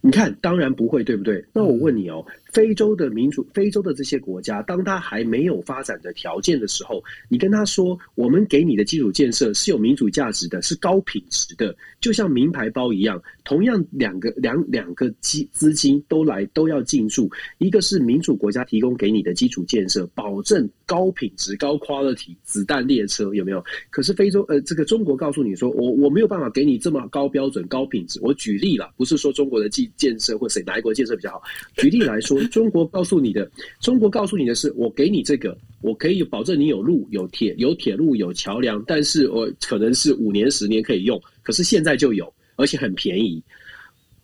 [0.00, 1.44] 你看，当然不会，对不对？
[1.52, 2.24] 那我问你哦。
[2.52, 13.20] 非洲的民主，非洲的这些国家，当他还没有发展的条件的时候，你跟他说，我们给你的基础建设是有民主价值的，是高品质的，就像名牌包一样。
[13.44, 23.64] 同样两个两两个基资金都来都要进驻，一个是民主国家提供给你的基础建设，保证高品质、高 quality 子弹列车有没有？
[23.88, 28.20] 可是非洲呃，这个中国告诉你说，我我没有办法给你这么高标准、高品质。
[28.22, 31.42] 我举例了，不是说中国的基建设，或谁哪一国建设比较好？
[31.76, 43.42] 举例来说，中国告诉你的，中国告诉你的是，我给你这个，我可以保证你有路、有铁、有铁路、有桥梁，但是我可能是五年、十年可以用，可是现在就有，而且很便宜。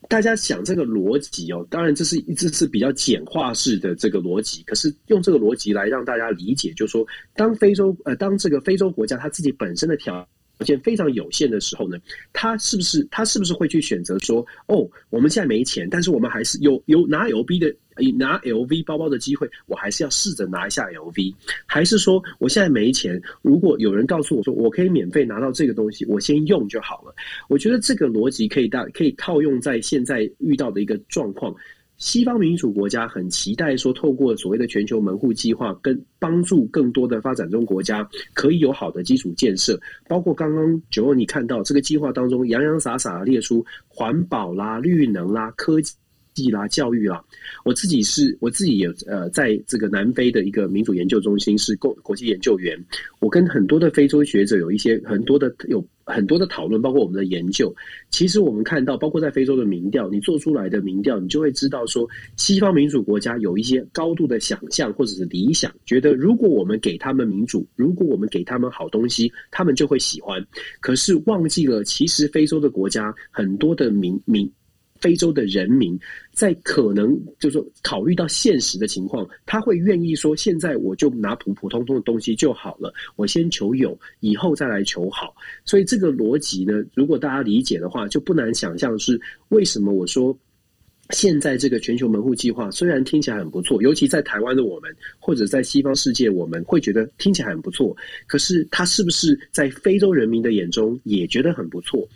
[0.06, 10.26] 大家想这个逻辑哦，当然这是一这是比较简化式的这个逻辑，可是用这个逻辑来让大家理解，就是说，当非洲呃，当这个非洲国家它自己本身的条
[10.62, 11.96] 件非常有限的时候呢，
[12.32, 17.74] 他是不是他是不是会去选择说，哦，我们现在没钱，但是我们还是有有拿 LV 的
[18.16, 21.34] 拿 LV 包包的机会，我还是要试着拿一下 LV，
[21.64, 27.14] 还是说我现在没钱，如果有人告诉我说我可以免费拿到这个东西，我先用就好了。
[27.48, 31.54] 我觉得这个逻辑可以大可以套用在现在遇到的一个状况。
[31.96, 45.94] 西方民主国家很期待说，透过所谓的全球门户计划，跟帮助更多的发展中国家可以有好的基础建设，包括刚刚九欧你看到这个计划当中洋洋洒洒列出环保啦、绿能啦、科技
[46.34, 47.24] 技啦、教育啦。
[47.64, 52.78] 我自己是我自己也呃，在这个南非的一个民主研究中心是国国际研究员，
[53.20, 55.82] 我跟很多的非洲学者有一些很多的有。
[56.06, 57.74] 很多的讨论，包括我们的研究，
[58.10, 62.06] 其实我们看到，包括在非洲的民调，你做出来的民调，你就会知道说，
[62.36, 70.46] 西方民主国家有一些高度的想象或者是理想，觉得如果我们给他们民主，如果我们给他们好东西，他们就会喜欢。
[70.78, 74.46] 可是忘记了，其实非洲的国家很多的民民。
[75.04, 76.00] 非洲的人民
[76.32, 85.34] 在可能就是说考虑到现实的情况，他会愿意说：现在我就拿普普通通的东西就好了，我先求有，以后再来求好。
[85.66, 90.34] 所以这个逻辑呢，如果大家理解的话，就不难想象是为什么我说
[91.10, 97.94] 现在这个全球门户计划虽然听起来很不错，尤其在台湾的我们或者在西方世界，我们会觉得听起来很不错，
[98.26, 102.08] 可是它是不是在非洲人民的眼中也觉得很不错？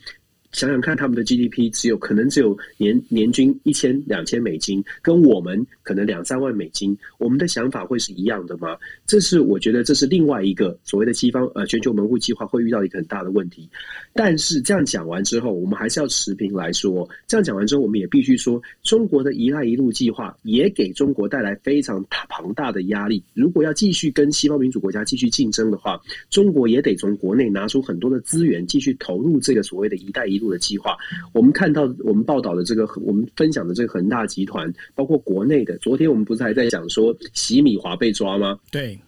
[0.52, 8.76] 想想看，他们的 GDP 只有可能只有年年均一千两千美金，跟我们可能两三万美金，我们的想法会是一样的吗？
[9.06, 13.68] 这是我觉得这是另外一个所谓的西方呃全球门户计划会遇到一个很大的问题。
[14.14, 17.08] 但是这样讲完之后，我们还是要持平来说。
[17.26, 23.22] 这样讲完之后，我们也必须说，中国的一带一路计划也给中国带来非常庞大的压力。
[23.34, 30.96] 如果要继续跟西方民主国家继续竞争的话，中国也得从国内拿出很多的资源，继续投入这个所谓的一带一路的计划，
[31.32, 38.58] 我们看到我们报道的这个，我们分享的这个恒大集团，包括国内的，昨天我们不是还在讲说洗米华被抓吗？
[38.70, 38.98] 对，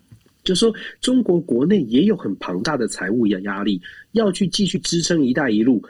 [0.42, 3.80] 就说中国国内也有很庞大的财务压压力，
[4.12, 5.82] 要去继续支撑“一带一路”，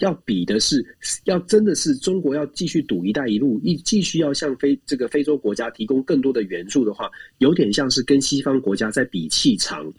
[0.00, 0.84] 要比的是，
[1.24, 9.92] 要真的是中国要继续赌“一带一路”，一继续要向非这个非洲国家提供更多的援助的话，有点像是跟西方国家在比气场，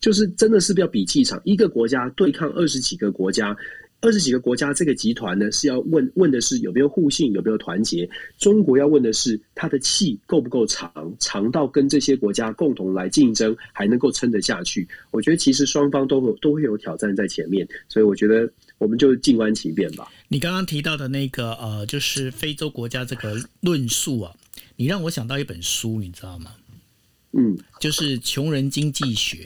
[0.00, 3.56] 就是真的是要比气场，一个国家对抗二十几个国家。
[4.00, 8.08] 二十几个国家，这个集团呢是要问问的是有没有互信，有没有团结。
[8.38, 14.88] 中国要问的是它的气够不够长，长到跟这些国家共同来竞争，还能够撑得下去。
[15.10, 20.10] 我觉得其实双方都都会有挑战在前面，所以我觉得我们就静观其变吧。
[20.28, 24.34] 你刚刚提到的那个呃，就是非洲国家这个论述啊，
[24.76, 26.52] 你让我想到一本书，你知道吗？
[27.32, 29.44] 嗯，就是《穷人经济学》。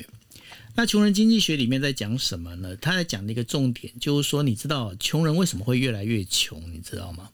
[0.75, 2.77] 那穷人经济学里面在讲什么呢？
[2.77, 6.62] 他在讲的一个重点就是说，你知道穷人为什么会越来越穷？
[6.72, 7.31] 你知道吗？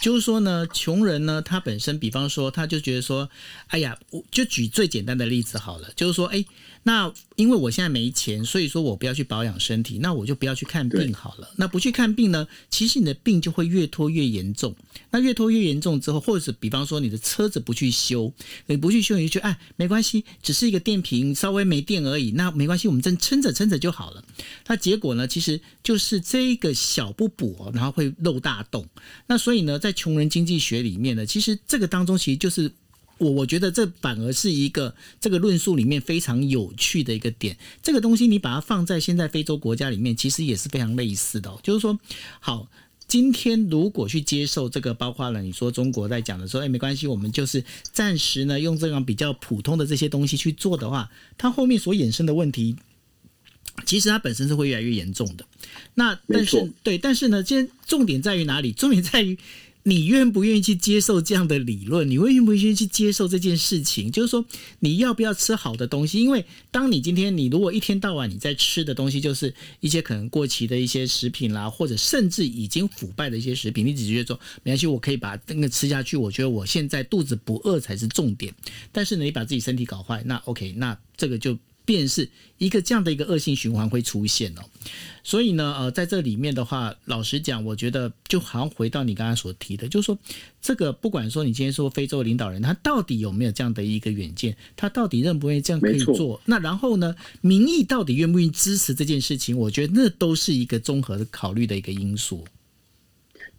[0.00, 3.30] 就是说呢，穷人呢，他本身，比方说，他就觉得说，
[3.68, 6.44] 哎呀，我就举最简单的例子好了，就是说，哎。
[6.84, 11.48] 那因为我现在没钱，所以说我不要去保养身体，那我就不要去看病好了。
[11.56, 14.74] 那不去看病呢，其实你的病就会越拖越严重。
[15.10, 18.32] 那越拖越严重之后，或者是比方说你的车子不去修，
[18.66, 24.24] 你不去修，你就哎，没关系，只是一个电瓶稍微没电而已，那没关系，我们真撑着撑着就好了。
[24.66, 28.86] 那结果呢，其实就是这个小不补，然后会漏大洞。
[29.28, 32.72] 那所以呢，在穷人经济学里面呢，其实这个当中其实就是。
[33.22, 37.56] 我我觉得这反而是一个这个论述里面非常有趣的一个点。
[37.82, 41.60] 这个东西你把它放在现在非洲国家里面，其实也是非常类似的哦。
[41.62, 41.98] 就是说，
[42.40, 42.68] 好，
[43.06, 52.76] 今天如果去接受这个，包括了你说中国在讲的说，哎，没关系，我们就是暂时呢用这样比较普通的这些东西去做的话，它后面所衍生的问题，
[53.86, 55.46] 其实它本身是会越来越严重的。
[55.94, 58.72] 那但是对，但是呢，今天重点在于哪里？
[58.72, 59.38] 重点在于。
[59.84, 62.08] 你愿不愿意去接受这样的理论？
[62.08, 64.10] 你会愿不愿意去接受这件事情？
[64.10, 64.44] 就是说，
[64.80, 66.20] 你要不要吃好的东西？
[66.20, 76.16] 因为当你今天你如果一天到晚你在吃的东西就是一些可能过期的一些食品啦，或者甚至已经腐败的一些食品，你只觉得说没关系，我可以把那个吃下去。
[76.16, 78.54] 我觉得我现在肚子不饿才是重点。
[78.92, 82.28] 但是呢，你把自己身体搞坏，那 OK，那这个就便是
[82.58, 84.62] 一个这样的一个恶性循环会出现哦。
[85.24, 90.18] 所以呢，呃，在这里面的话，老实讲，我觉得就好像回到你刚才所提的，就是说，
[90.60, 96.40] 这个不管说你今天说非洲领导人，他到底有没有这样的一个远见，他到底认不愿意这样可以做？
[96.46, 99.56] 那然后呢，民意到底愿不愿意支持这件事情？
[99.56, 102.44] 我觉得那都是一个综合的考虑的一个因素。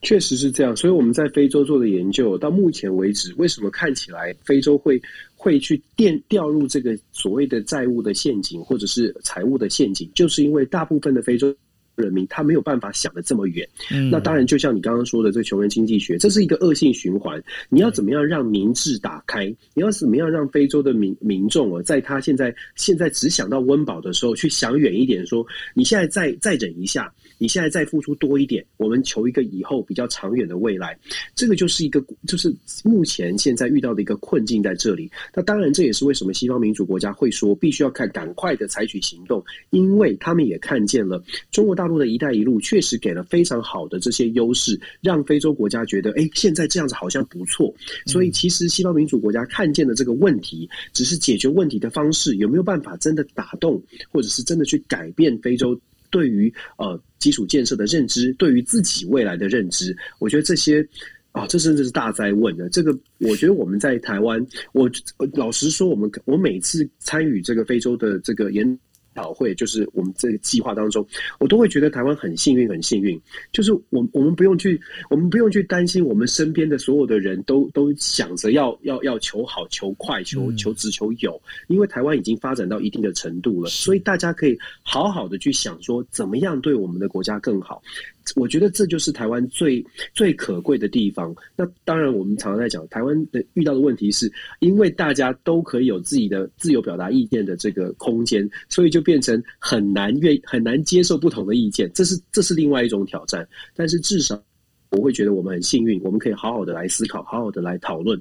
[0.03, 5.01] 确实是这样，所以我们在非洲做的研究，到目前为止，为什么看起来非洲会
[5.33, 11.55] 会去掉掉入这个所谓的债务的陷阱，或者是财务的陷阱，就是因为大部分的非洲
[11.95, 13.67] 人民他没有办法想的这么远。
[13.91, 17.41] 嗯，那当然，就像你刚刚说的，这个穷人经济学，这是一个恶性循环。
[17.69, 19.45] 你要怎么样让民智打开？
[19.73, 27.13] 你要怎么样让非洲的民民众啊，在他现在现在只想到温饱的时候，去想远一点，说你现在再再忍一下。
[27.37, 30.97] 你现在再付出多一点，我们求一个以后比较长远的未来，
[31.35, 32.53] 这个就是一个，就是
[32.83, 35.11] 目前现在遇到的一个困境在这里。
[35.33, 47.73] 那当然，这也是为什么西方民主国家会说必须要看赶快的采取行动，因为他们也看见了中国大陆的一带一路确实给了非常好的这些优势，让非洲国家觉得，哎，现在这样子好像不错。
[48.05, 53.81] 所以，其实西方民主国家看见的这个问题，只是解决问题的方式有没有办法真的打动，
[54.11, 55.79] 或者是真的去改变非洲。
[56.13, 60.87] 对于呃基础建设的认知，对于自己未来的认知，我觉得这些
[61.31, 62.69] 啊，这甚至是大灾问的。
[62.69, 64.87] 这个，我觉得我们在台湾，我
[65.33, 68.79] 老实说，我们我每次参与这个非洲的这个研
[69.13, 71.05] 讨会，就是我们这个计划当中，
[71.39, 73.19] 我都会觉得台湾很幸运，很幸运。
[73.51, 87.81] 就是我我们不用去，我们不用去担心，我们身边的所有的人都都想着要要要求好、求快、求求直、求有，因为台湾已经发展到一定的程度了，所以大家可以好好的去想说，怎么样对我们的国家更好。
[88.35, 91.35] 我觉得这就是台湾最最可贵的地方。
[91.55, 101.91] 那当然，我们常常在讲台湾的遇到的问题是，因为大家都可以有自己的自由表达意见的这个空间，所以就变成很难愿很难接受不同的意见。
[101.93, 103.47] 这是这是另外一种挑战。
[103.75, 104.41] 但是至少
[104.91, 108.19] 我会觉得我们很幸运，我们可以好好的来思考，好好的来讨论，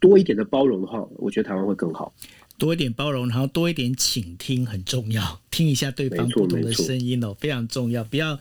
[0.00, 2.14] 多一点的包容的话，我觉得台湾会更好。
[2.58, 8.38] 多一点包容，然后多一点倾听很重要，听一下对方不同的声音哦，非常重要，不要。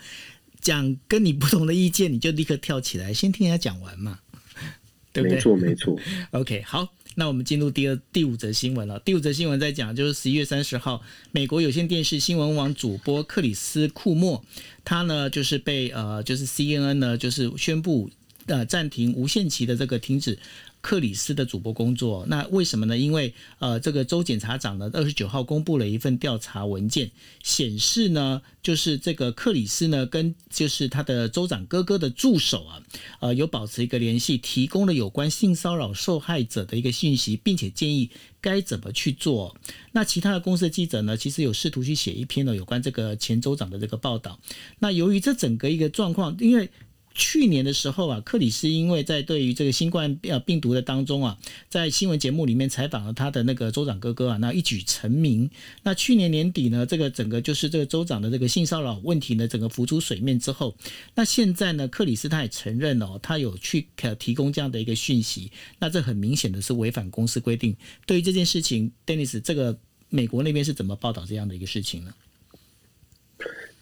[0.65, 4.17] 讲跟你不同的意见，你就立刻跳起来，先听人家讲完嘛，
[5.13, 5.35] 对不对？
[5.35, 5.95] 没错，没错。
[6.31, 8.99] OK，好，那我们进入第二、第五则新闻了。
[9.01, 14.43] 第五则新闻在讲，就是十一月三十号，美国有线电视新闻网主播克里斯库莫，
[14.83, 18.09] 他呢就是被呃，就是 CNN 呢就是宣布
[18.47, 20.39] 呃暂停无限期的这个停止。
[20.85, 22.95] 克里斯的主播工作，那为什么呢？
[22.95, 27.09] 因为呃，这个州检察长呢，二十九号公布了一份调查文件，
[27.41, 32.83] 显示呢，就是这个克里斯呢，跟就是他的州长哥哥的助手啊，
[33.19, 39.57] 呃，有保持一个联系，提供了有关性骚扰受害者的一个信息，并且建议该怎么去做。
[39.91, 44.39] 那其他的公司的记者呢，其实有试图去写一篇呢有关这个前州长的这个报道。
[44.77, 46.69] 那由于这整个一个状况，因为
[47.15, 51.39] 去年的时候啊，克里斯因为在对于这个新冠呃病毒的当中啊，
[51.69, 55.49] 在新闻节目里面采访了他的那个州长哥哥啊，那一举成名。
[55.83, 60.75] 那去年年底呢，这个整个就是这个州长的这个性骚扰问题呢，整个浮出水面之后，
[61.15, 63.87] 那现在呢，克里斯他也承认哦，他有去
[64.19, 65.49] 提供这样的一个讯息，
[65.79, 67.73] 那这很明显的是违反公司规定。
[68.05, 72.13] 对于这件事情，Dennis，这个美国那边是怎么报道这样的一个事情呢？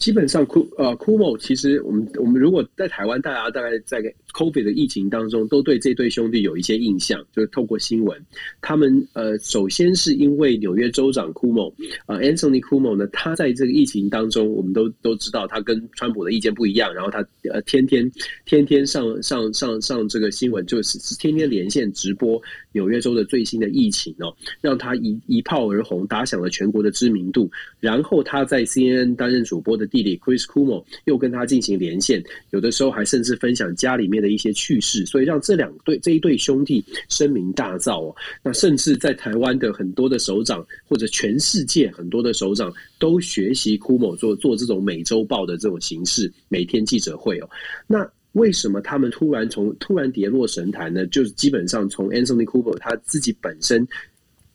[0.03, 4.01] 基本上，酷呃库莫，其实我们我们如果在台湾，大家大概在
[4.33, 8.19] COVID 的疫情当中，都对这对兄弟有一些印象，就是透过新闻，
[8.59, 11.73] 他们呃，首先是因为纽约州长库莫，
[12.07, 18.11] 呃，Anthony Cuomo 呢，他在这个疫情当中，我们都都知道他跟川普的意见不一样，然后他呃天天
[18.45, 22.41] 天天上上上上这个新闻，就是天天连线直播
[22.73, 29.87] 纽约州的最新的疫情哦，让他一一炮而红，打响了全国的知名度，然后他在 CNN 担任主播的。
[29.93, 38.15] 弟弟 Chris Cuomo 又跟他进行连线，有的时候还甚至分享家里面的一些趣事，所以让这两对这一对兄弟声名大噪哦。
[38.41, 47.49] 那甚至在台湾的很多的首长，或者全世界很多的首长，都学习 Cuomo 做做这种美洲报的这种形式，每天记者会哦。
[47.85, 51.05] 那为什么他们突然从突然跌落神坛呢？
[51.07, 53.85] 就是基本上从 Anthony Cuomo 他自己本身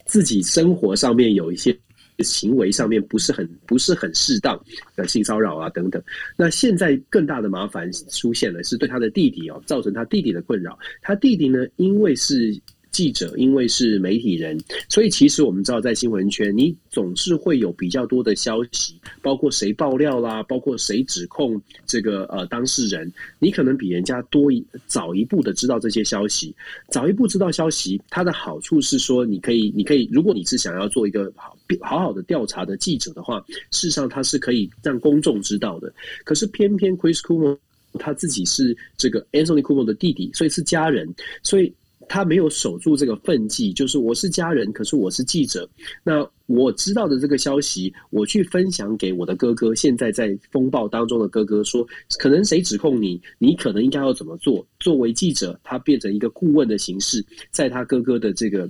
[0.07, 1.79] 自己生活上面有一些。
[2.25, 4.61] 行为上面不是很不是很适当
[4.97, 6.03] 的性骚扰啊等等，
[6.37, 10.79] 那现在更大的麻烦出现了，是对他的弟弟哦，造成他弟弟的困扰。
[11.01, 12.59] 他弟弟呢，因为是
[12.91, 14.59] 记者，因为是媒体人，
[14.89, 26.55] 所以其实我们知道，在新闻圈，你总是会有比较多的消息，包括谁爆料啦，包括谁指控这个呃当事人，你可能比人家多一早一步的知道这些消息。
[26.89, 35.93] 早一步知道消息，它的好处是说，你可以，你可以，如果你是想要做一个好好好的调查的记者的话，事实上它是可以让公众知道的。
[36.25, 37.57] 可是偏偏 Chris Cuomo
[37.95, 41.13] 他自己是这个 Anthony Cuomo 的弟弟，所以是家人，
[41.43, 41.73] 所以。
[42.09, 45.69] 他没有守住这个分际，就是我是家人，可是我是记者。
[46.03, 49.75] 那我知道的这个消息，我去分享给我的哥哥。
[49.75, 51.87] 现在在风暴当中的哥哥说，
[52.19, 54.67] 可能谁指控你，你可能应该要怎么做？
[54.81, 58.69] 作为记者，他变成一个顾问的形式，在他哥哥的这个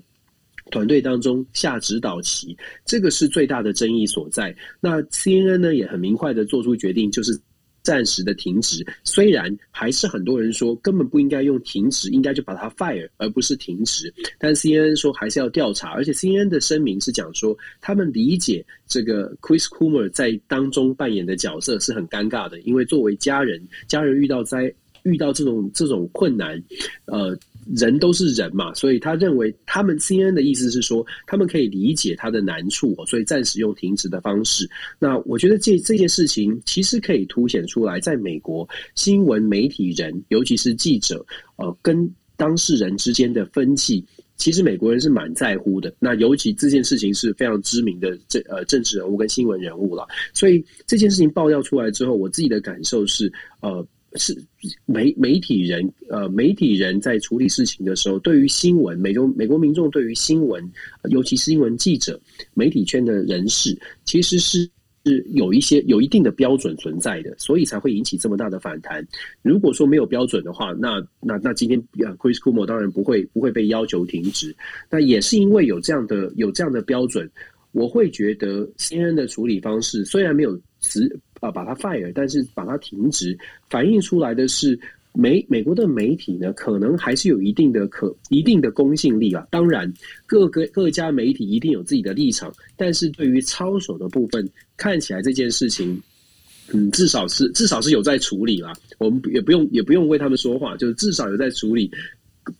[0.70, 4.54] 团队当中下指导棋，这个是最大的争议所在。
[4.80, 7.40] 那 CNN 呢，也很明快的做出决定，就是。
[7.88, 14.12] 暂时的停职，虽然还是很多人说根本不应该用停职，应该就把它 fire，而不是停职。
[14.38, 24.70] 但 CNN 说还是要调查，而且 CNN 的声明是讲说，他们理解这个 Chris Coomer 在当中扮演的角色是很尴尬的，因为作为家人，家人遇到灾
[25.04, 26.62] 遇到这种这种困难，
[27.06, 27.34] 呃。
[27.74, 34.68] 人都是人嘛，所以他认为他们 CNN 的意思是说，他们可以理解他的难处，所以暂时用停职的方式。
[34.98, 41.24] 那我觉得这这件事情其实可以凸显出来，在美国新闻媒体人，尤其是记者，
[41.56, 44.04] 呃，跟当事人之间的分歧，
[44.36, 45.94] 其实美国人是蛮在乎的。
[45.98, 53.86] 那尤其这件事情是非常知名的政呃政治人物跟新闻人物了，所以这件事情爆料出来之后，我自己的感受是呃。
[54.14, 54.36] 是
[54.86, 60.66] 媒媒体人，呃，媒体人在处理事情的时候，对于新闻，美国美国民众对于新闻，
[61.10, 62.18] 尤其是新闻记者、
[62.54, 64.68] 媒体圈的人士，其实是
[65.04, 69.06] 是有一些有一定的标准存在的，所以才会引起这么大的反弹。
[69.42, 71.80] 如果说没有标准的话，那那那今天
[72.16, 74.56] Chris Cuomo 当然不会不会被要求停职。
[74.90, 77.30] 那也是因为有这样的有这样的标准，
[77.72, 81.08] 我会觉得 CNN 的处理方式虽然没有词。
[81.40, 84.78] 啊，把它 fire，但是把它停职，反映出来的是
[85.12, 89.46] 美美国的媒体呢，可能还是有一定的可一定的公信力啊。
[89.50, 89.92] 当然，
[90.26, 96.00] 各个各家媒体一定有自己的立场，但是对于操守的部分，看起来这件事情，
[96.72, 98.72] 嗯，至少是至少是有在处理啦。
[98.98, 101.90] 我们也不用也不用为他们说话，就是至少有在处理。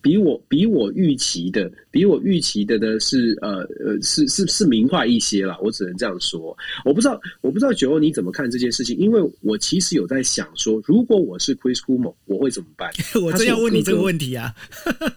[0.01, 6.57] 比我比我预期的，比我预期的呢是呃呃是是是明快一些啦，我只能这样说。
[6.85, 12.91] 我不知道我不知道九欧你怎么看这件事情，因为我其实有在想说，如果我是 Chris Cuomo，我会怎么办？
[13.23, 14.55] 我真要问你这个问题啊！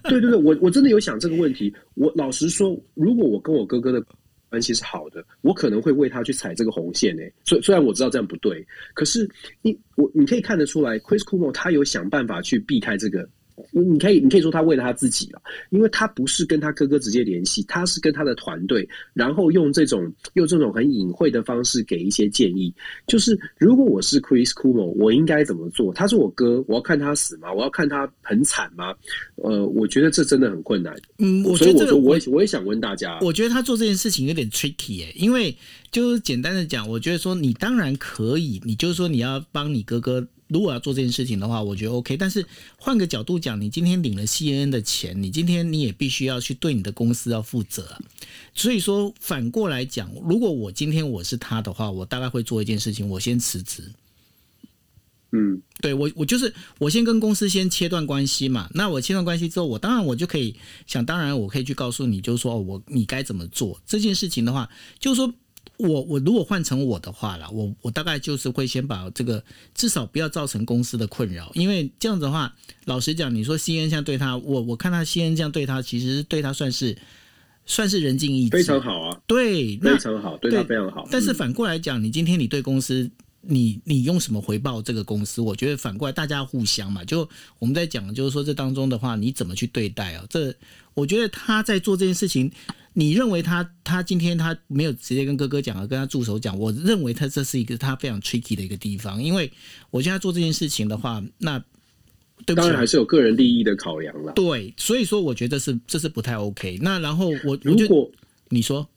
[0.03, 1.73] 对对对，我我真的有想这个问题。
[1.95, 4.03] 我老实说，如果我跟我哥哥的
[4.49, 7.31] 关系是好的，我可能会为他去踩这个红线诶。
[7.43, 9.29] 虽虽然我知道这样不对，可是
[9.61, 13.27] 你我你可以看得出来，Chris Cuomo 他有想办法去避开这个。
[13.71, 22.73] 你可以，你可以说他为了他自己了，因为他不是跟他哥哥直接联系，他是跟他的团队，然后用这种用这种很隐晦的方式给一些建议。
[23.07, 25.93] 就是如果我是 Chris Cuomo，我应该怎么做？
[25.93, 27.51] 他是我哥，我要看他死吗？
[27.53, 28.93] 我要看他很惨吗？
[29.35, 30.95] 呃，我觉得这真的很困难。
[31.19, 35.55] 嗯，我所以我说，我也我也想问大家，我觉得他做这件事情有点 tricky 哎，因为
[35.91, 40.27] 就是简单的讲，我觉得说你当然可以，你就是说你要帮你哥哥。
[40.51, 42.17] 如果要做这件事情的话，我觉得 OK。
[42.17, 42.45] 但是
[42.77, 47.97] 换个角度讲，你今天领了 CNN 的钱，你今天你也必须要去对你的公司要负责。
[48.53, 53.93] 所以说反过来讲，如果我今天我是他的话，我大概会做一件事情，我先辞职。
[55.31, 58.69] 嗯，对我我就是我先跟公司先切断关系嘛。
[58.73, 60.53] 那我切断关系之后，我当然我就可以
[60.85, 65.33] 想当然我可以去告诉你，就是说我你该怎么做这件事情的话，就是说。
[65.81, 72.53] 我我如果换成我的话啦，我我大概就是会先把这个至少不要造成公司的困扰，因为这样子的话，
[72.85, 76.97] 老实讲，你说 CNN 这样对他，我我看他 CNN 这样对他，其实对他算是
[77.65, 81.07] 算是人尽义，非常好啊，对，非常好，对他非常好。
[81.11, 83.09] 但是反过来讲，你今天你对公司。
[83.43, 85.41] 你你用什么回报这个公司？
[85.41, 87.27] 我觉得反过来大家互相嘛，就
[87.57, 90.23] 我们在讲，就是说这当中的话，你怎么去对待啊？
[90.29, 90.53] 这
[90.93, 92.51] 我觉得他在做这件事情，
[92.93, 99.51] 你认为他他今天他没有直接跟哥哥讲啊，跟他助手讲，我认为他这是一个他非常 tricky 的一个地方，因为
[99.89, 101.57] 我觉得他做这件事情的话，那
[102.45, 104.33] 对不起，当然还是有个人利益的考量了。
[104.33, 106.79] 对，所以说我觉得是这是不太 OK。
[106.81, 108.11] 那然后我如果
[108.49, 108.87] 你说。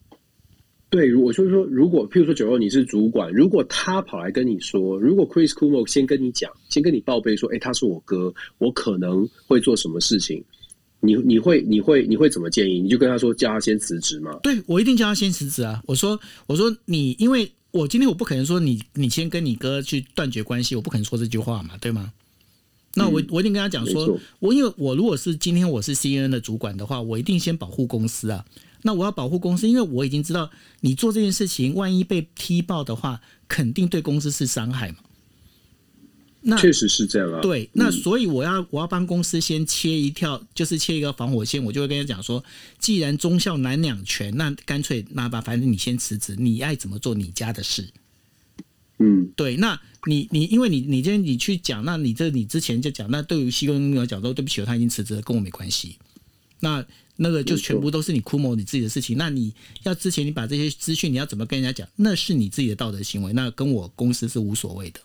[0.90, 10.44] 对，我就是说，如果譬如说九欧你是主管，如果他跑来跟你说，如果 Chris Cuomo 先跟你讲，先跟你报备说，哎，他是我哥，我可能会做什么事情，
[11.04, 12.80] 你你会你会你会怎么建议？
[12.80, 14.32] 你就跟他说，叫他先辞职吗？
[14.42, 15.82] 对，我一定叫他先辞职啊！
[15.86, 22.12] 我说我说你，因为我今天我不可能说你你先跟你哥去断绝关系，我不可能说这句话嘛，对吗？
[22.94, 28.44] 那我我一定跟他讲说，我因为我如果是今天我是 CNN 的主管的话，我一定先保护公司啊。
[28.82, 30.50] 那我要保护公司，因为我已经知道
[30.80, 34.96] 你做这件事情，万一被踢爆的话，肯定对公司是伤害嘛。
[36.46, 37.40] 那确实是这样啊。
[37.40, 42.44] 对，那所以我要我要帮公司先切一条，就是切一个防火线，我就会跟他讲说，
[42.78, 47.88] 既然忠孝难两全，那干脆那吧，反正你先辞职，你爱怎么做你家的事。
[48.98, 55.96] 嗯，对，那你你因为你你今天你去讲，那你这你之前就讲，那对于西贡来讲说，对不起，他已经辞职了，跟我没关系。
[56.60, 56.84] 那
[57.16, 59.16] 那个就全部都是你 Kumo 你自己的事情。
[59.16, 65.00] 那你要之前你把这些资讯你要怎么跟人家讲，那是你自己的道德行为，那跟我公司是无所谓的。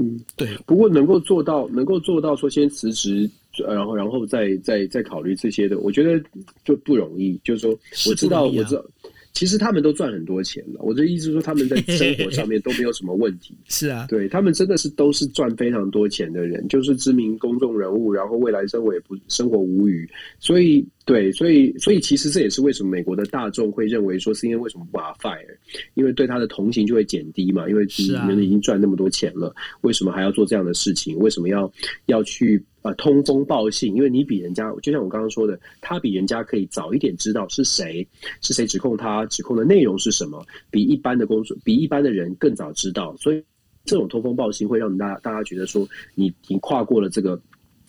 [0.00, 0.48] 嗯，对。
[0.66, 3.30] 不过能够做到，能够做到说先辞职，
[3.68, 6.20] 然后然后再再再考虑这些的，我觉得
[6.64, 7.38] 就不容易。
[7.44, 7.70] 就是说，
[8.08, 8.84] 我知道，啊、我知道。
[9.32, 13.54] 其实他们都赚很多钱了，我的意思是说他们在生活上面都没有什么问题。
[13.68, 20.08] 是啊，对他们真的是都是赚非常多钱的人，就是知名公众人物，然后未来生活也不生活无虞，
[20.40, 25.56] 所以对，所以所以其实这也是为什么美国的大众会认为说是因为为什么不把他 fire，
[25.94, 31.16] 因为对他的同情就会减低嘛，因为你们已经赚那么多钱了，为什么还要做这样的事情？
[31.18, 31.70] 为什么要
[32.06, 32.62] 要去？
[32.82, 38.08] 呃，通风报信，因为你比人家，就像我刚刚说的，他比人家可以早一点知道是谁，
[38.40, 43.44] 是谁指控他，指控的内容是什么，比一般的工作，比一般的人更早知道，所以
[43.84, 47.38] 这种通风报信会让大家大家觉得说你已经跨过了这个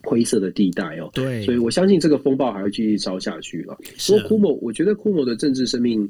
[0.04, 1.10] 灰色的地带哦。
[1.14, 3.78] 对，所以我相信这个风暴还会继续烧下去了。
[4.08, 6.10] 不过 Cuomo，我觉得 Cuomo 的政治生命，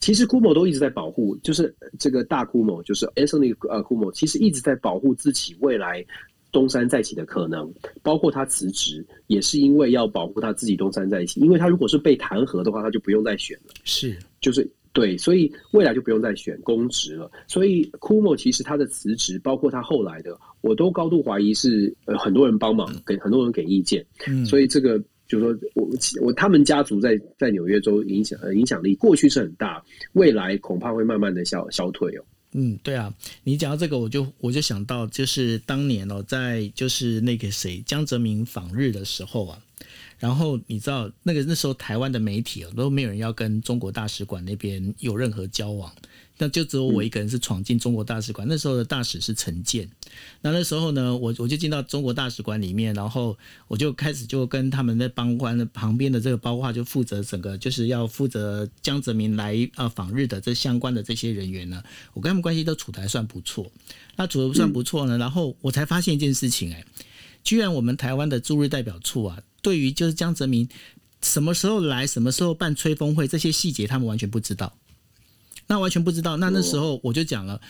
[0.00, 6.04] 其实 Cuomo 都一直在保护，就是这个大 Cuomo，就是 Anthony 呃 Cuomo，其实一直在保护自己未来。
[6.50, 7.72] 东山再起的可能，
[8.02, 11.40] 包括他辞职，也是因为要保护他自己东山再起。
[11.40, 13.72] 因为他如果是被弹劾的话，他就不用再选了。
[13.84, 17.30] 是，就是对，所以未来就不用再选公职了。
[17.48, 24.04] 所以库莫其实他的辞职，包括他后来的，我都高度怀疑是呃很多人帮忙，给很多人给意见。
[24.26, 25.88] 嗯，所以这个就是说我
[26.20, 29.82] 我他们家族在在纽约州影响呃影响力过去是很大，
[30.12, 32.24] 未来恐怕会慢慢的消消退哦。
[32.52, 33.10] 嗯，对啊，
[33.44, 39.58] 你讲到这个，我就我就想到，就是当年哦，在就是那个谁江泽民访日的时候啊。
[40.22, 45.92] 然后你知道那个那时候台湾的媒体啊都没有人要跟中国大使馆那边有任何交往，
[46.38, 48.46] 那就只有我一个人是闯进中国大使馆。
[48.48, 49.90] 那时候的大使是陈建，
[50.40, 63.68] 那那时候呢，我我就进到中国大使馆里面，然后我就开始就跟他们那帮官的旁边的这个包括就负责整个就是要负责江泽民来啊访日的这相关的这些人员呢，我跟他们关系都处得还算不错。
[64.14, 66.84] 那处得不算不错呢，然后我才发现一件事情，哎，
[67.42, 69.42] 居然我们台湾的驻日代表处啊。
[69.62, 70.68] 对于就是江泽民
[71.22, 74.76] 什么时候来，什么时候办吹风会，这些细节他们完全不知道。
[75.68, 76.36] 那完全不知道。
[76.36, 77.60] 那那时候我就讲了，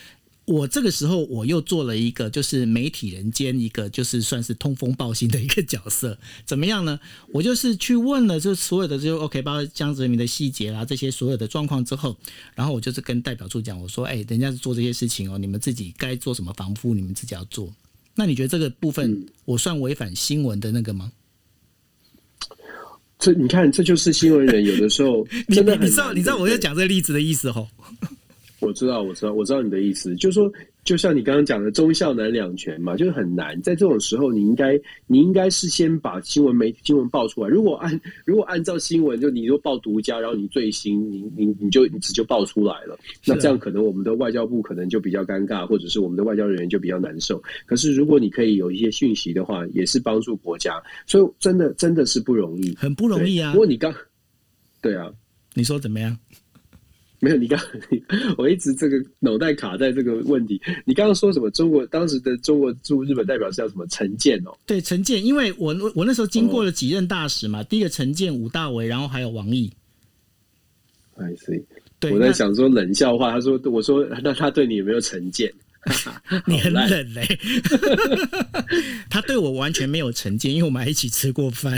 [0.46, 6.18] 我这个时候我又做了一个就是媒体人间一个就是算是通风报信的一个角色。
[6.46, 6.98] 怎么样呢？
[7.30, 12.16] 我就是去问了就所有的就 OK，包括江泽民的细节啦，这些所有的状况之后，
[12.54, 17.72] 然后我就是跟代表处讲，我说：“哎，人家是做这些事情哦，你们自己该做什么防护，你们自己要做。”
[18.16, 21.12] 那你觉得这个部分我算违反新闻的那个吗？
[23.22, 27.68] 这你看，这就是新闻人 有的时候真的很，你知道，你知道我在讲这个例子的意思吼？
[28.58, 30.52] 我知道，我知道，我知道你的意思，就是说。
[30.84, 33.60] 就像你刚刚讲的，忠孝难两全嘛，就是很难。
[33.62, 34.76] 在这种时候，你应该，
[35.06, 37.48] 你应该是先把新闻媒体新闻报出来。
[37.48, 42.98] 如果按 如果按照新闻，就你就报独家，然后你最新，你你你就你只就报出来了。
[43.24, 47.40] 那这样可能我们的外交部可能就比较尴尬，或者是我们的外交人员就比较难受。
[47.64, 50.82] 可是如果你可以有一些讯息的话，也是帮助国家。
[51.06, 53.52] 所以真的真的是不容易，很不容易啊。
[53.52, 53.94] 不过你刚，
[54.80, 55.12] 对啊，
[55.54, 56.18] 你说怎么样？
[57.24, 57.56] 没有，你刚
[58.36, 60.60] 我一直这个脑袋卡在这个问题。
[60.84, 61.48] 你刚刚说什么？
[61.52, 63.86] 中国当时的中国驻日本代表是叫什么？
[63.86, 65.24] 陈建哦，对，陈建。
[65.24, 69.70] 因为我我那时候经过了几任大使嘛，哦、第一个陈建、武大为，然后还有王毅。
[71.14, 71.62] I see。
[72.00, 73.30] 对，我在想说冷笑话。
[73.30, 75.48] 他说：“我说那他对你有没有成见？”
[76.46, 77.38] 你很冷嘞、欸，
[79.10, 81.76] 他对我完全没有成见，因为我们还一起吃过饭。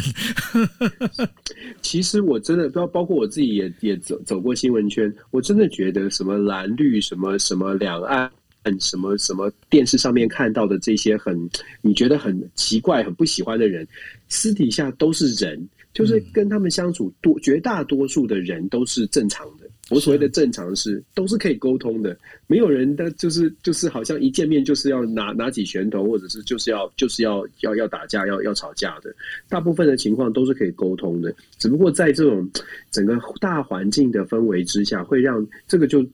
[1.80, 8.30] 其实我真的包包括我自己也也走走过新闻圈，我真的觉得什么蓝绿什么什么两岸
[8.78, 11.48] 什么什么电视上面看到的这些很
[11.80, 13.86] 你觉得很奇怪很不喜欢的人，
[14.28, 19.64] 私底下都是人，就是跟他们相处多绝大多数的人都是正常的。
[19.94, 22.16] 我所谓的正常是都是可以沟通的，
[22.46, 29.14] 没有人的就是就是好像一见面就是要拿拿起拳头，或者是就是要就是要要要打架要要吵架的。
[29.48, 32.50] 大部分的情况都是可以沟通的，只不过在这种
[32.90, 36.04] 整个大环境的氛围之下，会让这个就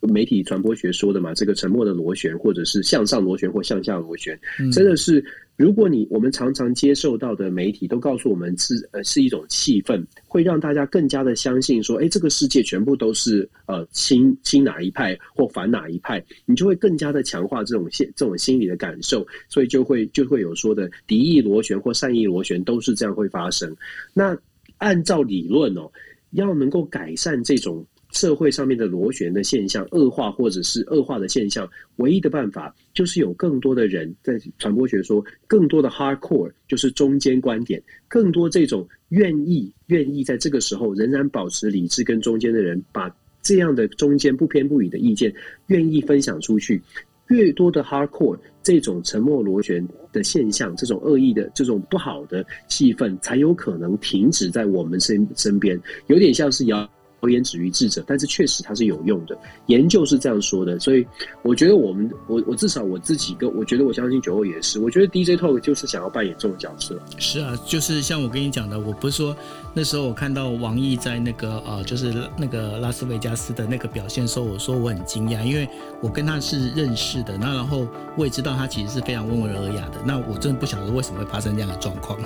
[0.00, 4.38] 媒体传播学说的嘛，这个沉默的螺旋，或者是向上螺旋或向下螺旋，
[4.72, 5.22] 真的是，
[5.60, 23.70] 如果你我们常常接受到的媒体都告诉我们是呃是一种气氛，会让大家更加的相信说，哎，这个世界全部都是呃亲亲哪一派或反哪一派，你就会更加的强化这种心这种心理的感受，所以就会就会有说的敌意螺旋或善意螺旋都是这样会发生。
[24.14, 24.34] 那
[24.78, 25.90] 按照理论哦，
[26.30, 27.84] 要能够改善这种。
[28.12, 45.32] 社会上面的螺旋的现象恶化，或者是恶化的现象，唯一的办法就是有更多的人在传播学说，更多的 hardcore 就是中间观点，更多这种愿意愿意在这个时候仍然保持理智跟中间的人，把这样的中间不偏不倚的意见
[45.68, 46.82] 愿意分享出去，
[47.28, 56.90] 越多的 hardcore 这种沉默螺旋的现象，这种恶意的这种不好的气氛，才有可能停止在我们身身边，有点像是谣。
[57.22, 61.06] 谣言止于智者，但是确实它是有用的，研究是这样说的，所以
[61.42, 66.98] 我觉得我们，我我至少我自己跟我觉得我相信九欧也是，我觉得 DJ Talk 就是想要扮演这种角色。
[67.18, 69.36] 是啊，就是像我跟你讲的，我不是说
[69.74, 75.68] 那时候我看到王毅在那个呃，就是那个拉斯维加斯的那个表现时候，我说我很惊讶，因为
[76.00, 82.18] 我跟他是认识的，那然后我也知道他其实是非常温文尔雅的，那我真的不晓得为什么会发生这样的状况。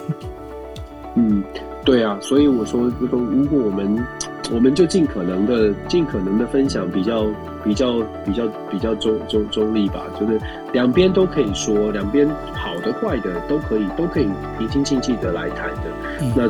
[1.16, 1.42] 嗯，
[1.84, 4.04] 对啊，所以我说，就说如果我们。
[4.52, 7.26] 我们就尽可能的、尽可能的分享比较、
[7.64, 10.38] 比较、比较、比较中中中立吧，就是
[10.72, 14.28] 两边都可以说，两边好的、坏的都可以，都可以
[14.58, 15.82] 平心静气的来谈的。
[16.20, 16.48] 嗯、那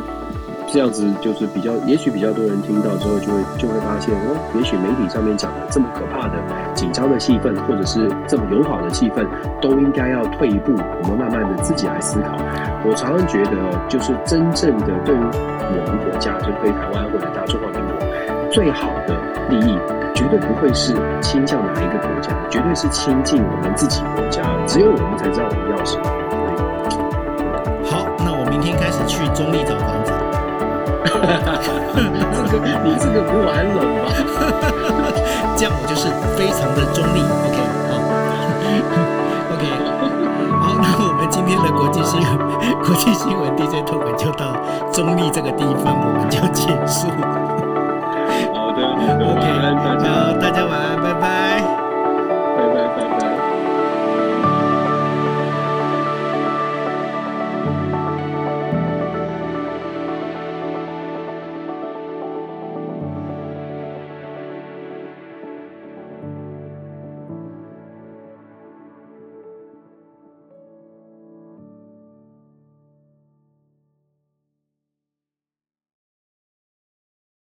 [0.67, 6.35] 这样子就是比较，也许比较多人听到之后，就会就会发现，哦，也许媒体上面讲的这么可怕的
[6.75, 9.25] 紧张的气氛，或者是这么友好的气氛，
[9.61, 12.35] 都应该要退一步，我们慢慢的自己来思考。
[12.85, 13.55] 我常常觉得，
[13.89, 17.95] 就是真正的对于我们国家，就对台湾或者大中华民国。
[18.51, 19.15] 最好的
[19.51, 19.79] 利益
[20.15, 24.43] 绝对不会是倾向哪一个国家，绝对是亲近我们自己国家。
[24.67, 26.05] 只有我们才知道我们要什么。
[27.85, 30.04] 好，那我明天开始去中立找房。
[32.51, 34.05] 这个你这个比我还冷吧？
[35.57, 37.21] 这样我就是非常的中立。
[37.45, 37.59] OK，
[37.91, 37.93] 好。
[39.55, 39.65] OK，
[40.61, 42.31] 好，那我们今天的国际新闻、
[42.83, 44.57] 国际新闻 DJ Talk 就到
[44.93, 47.09] 中立这个地方，我们就结束。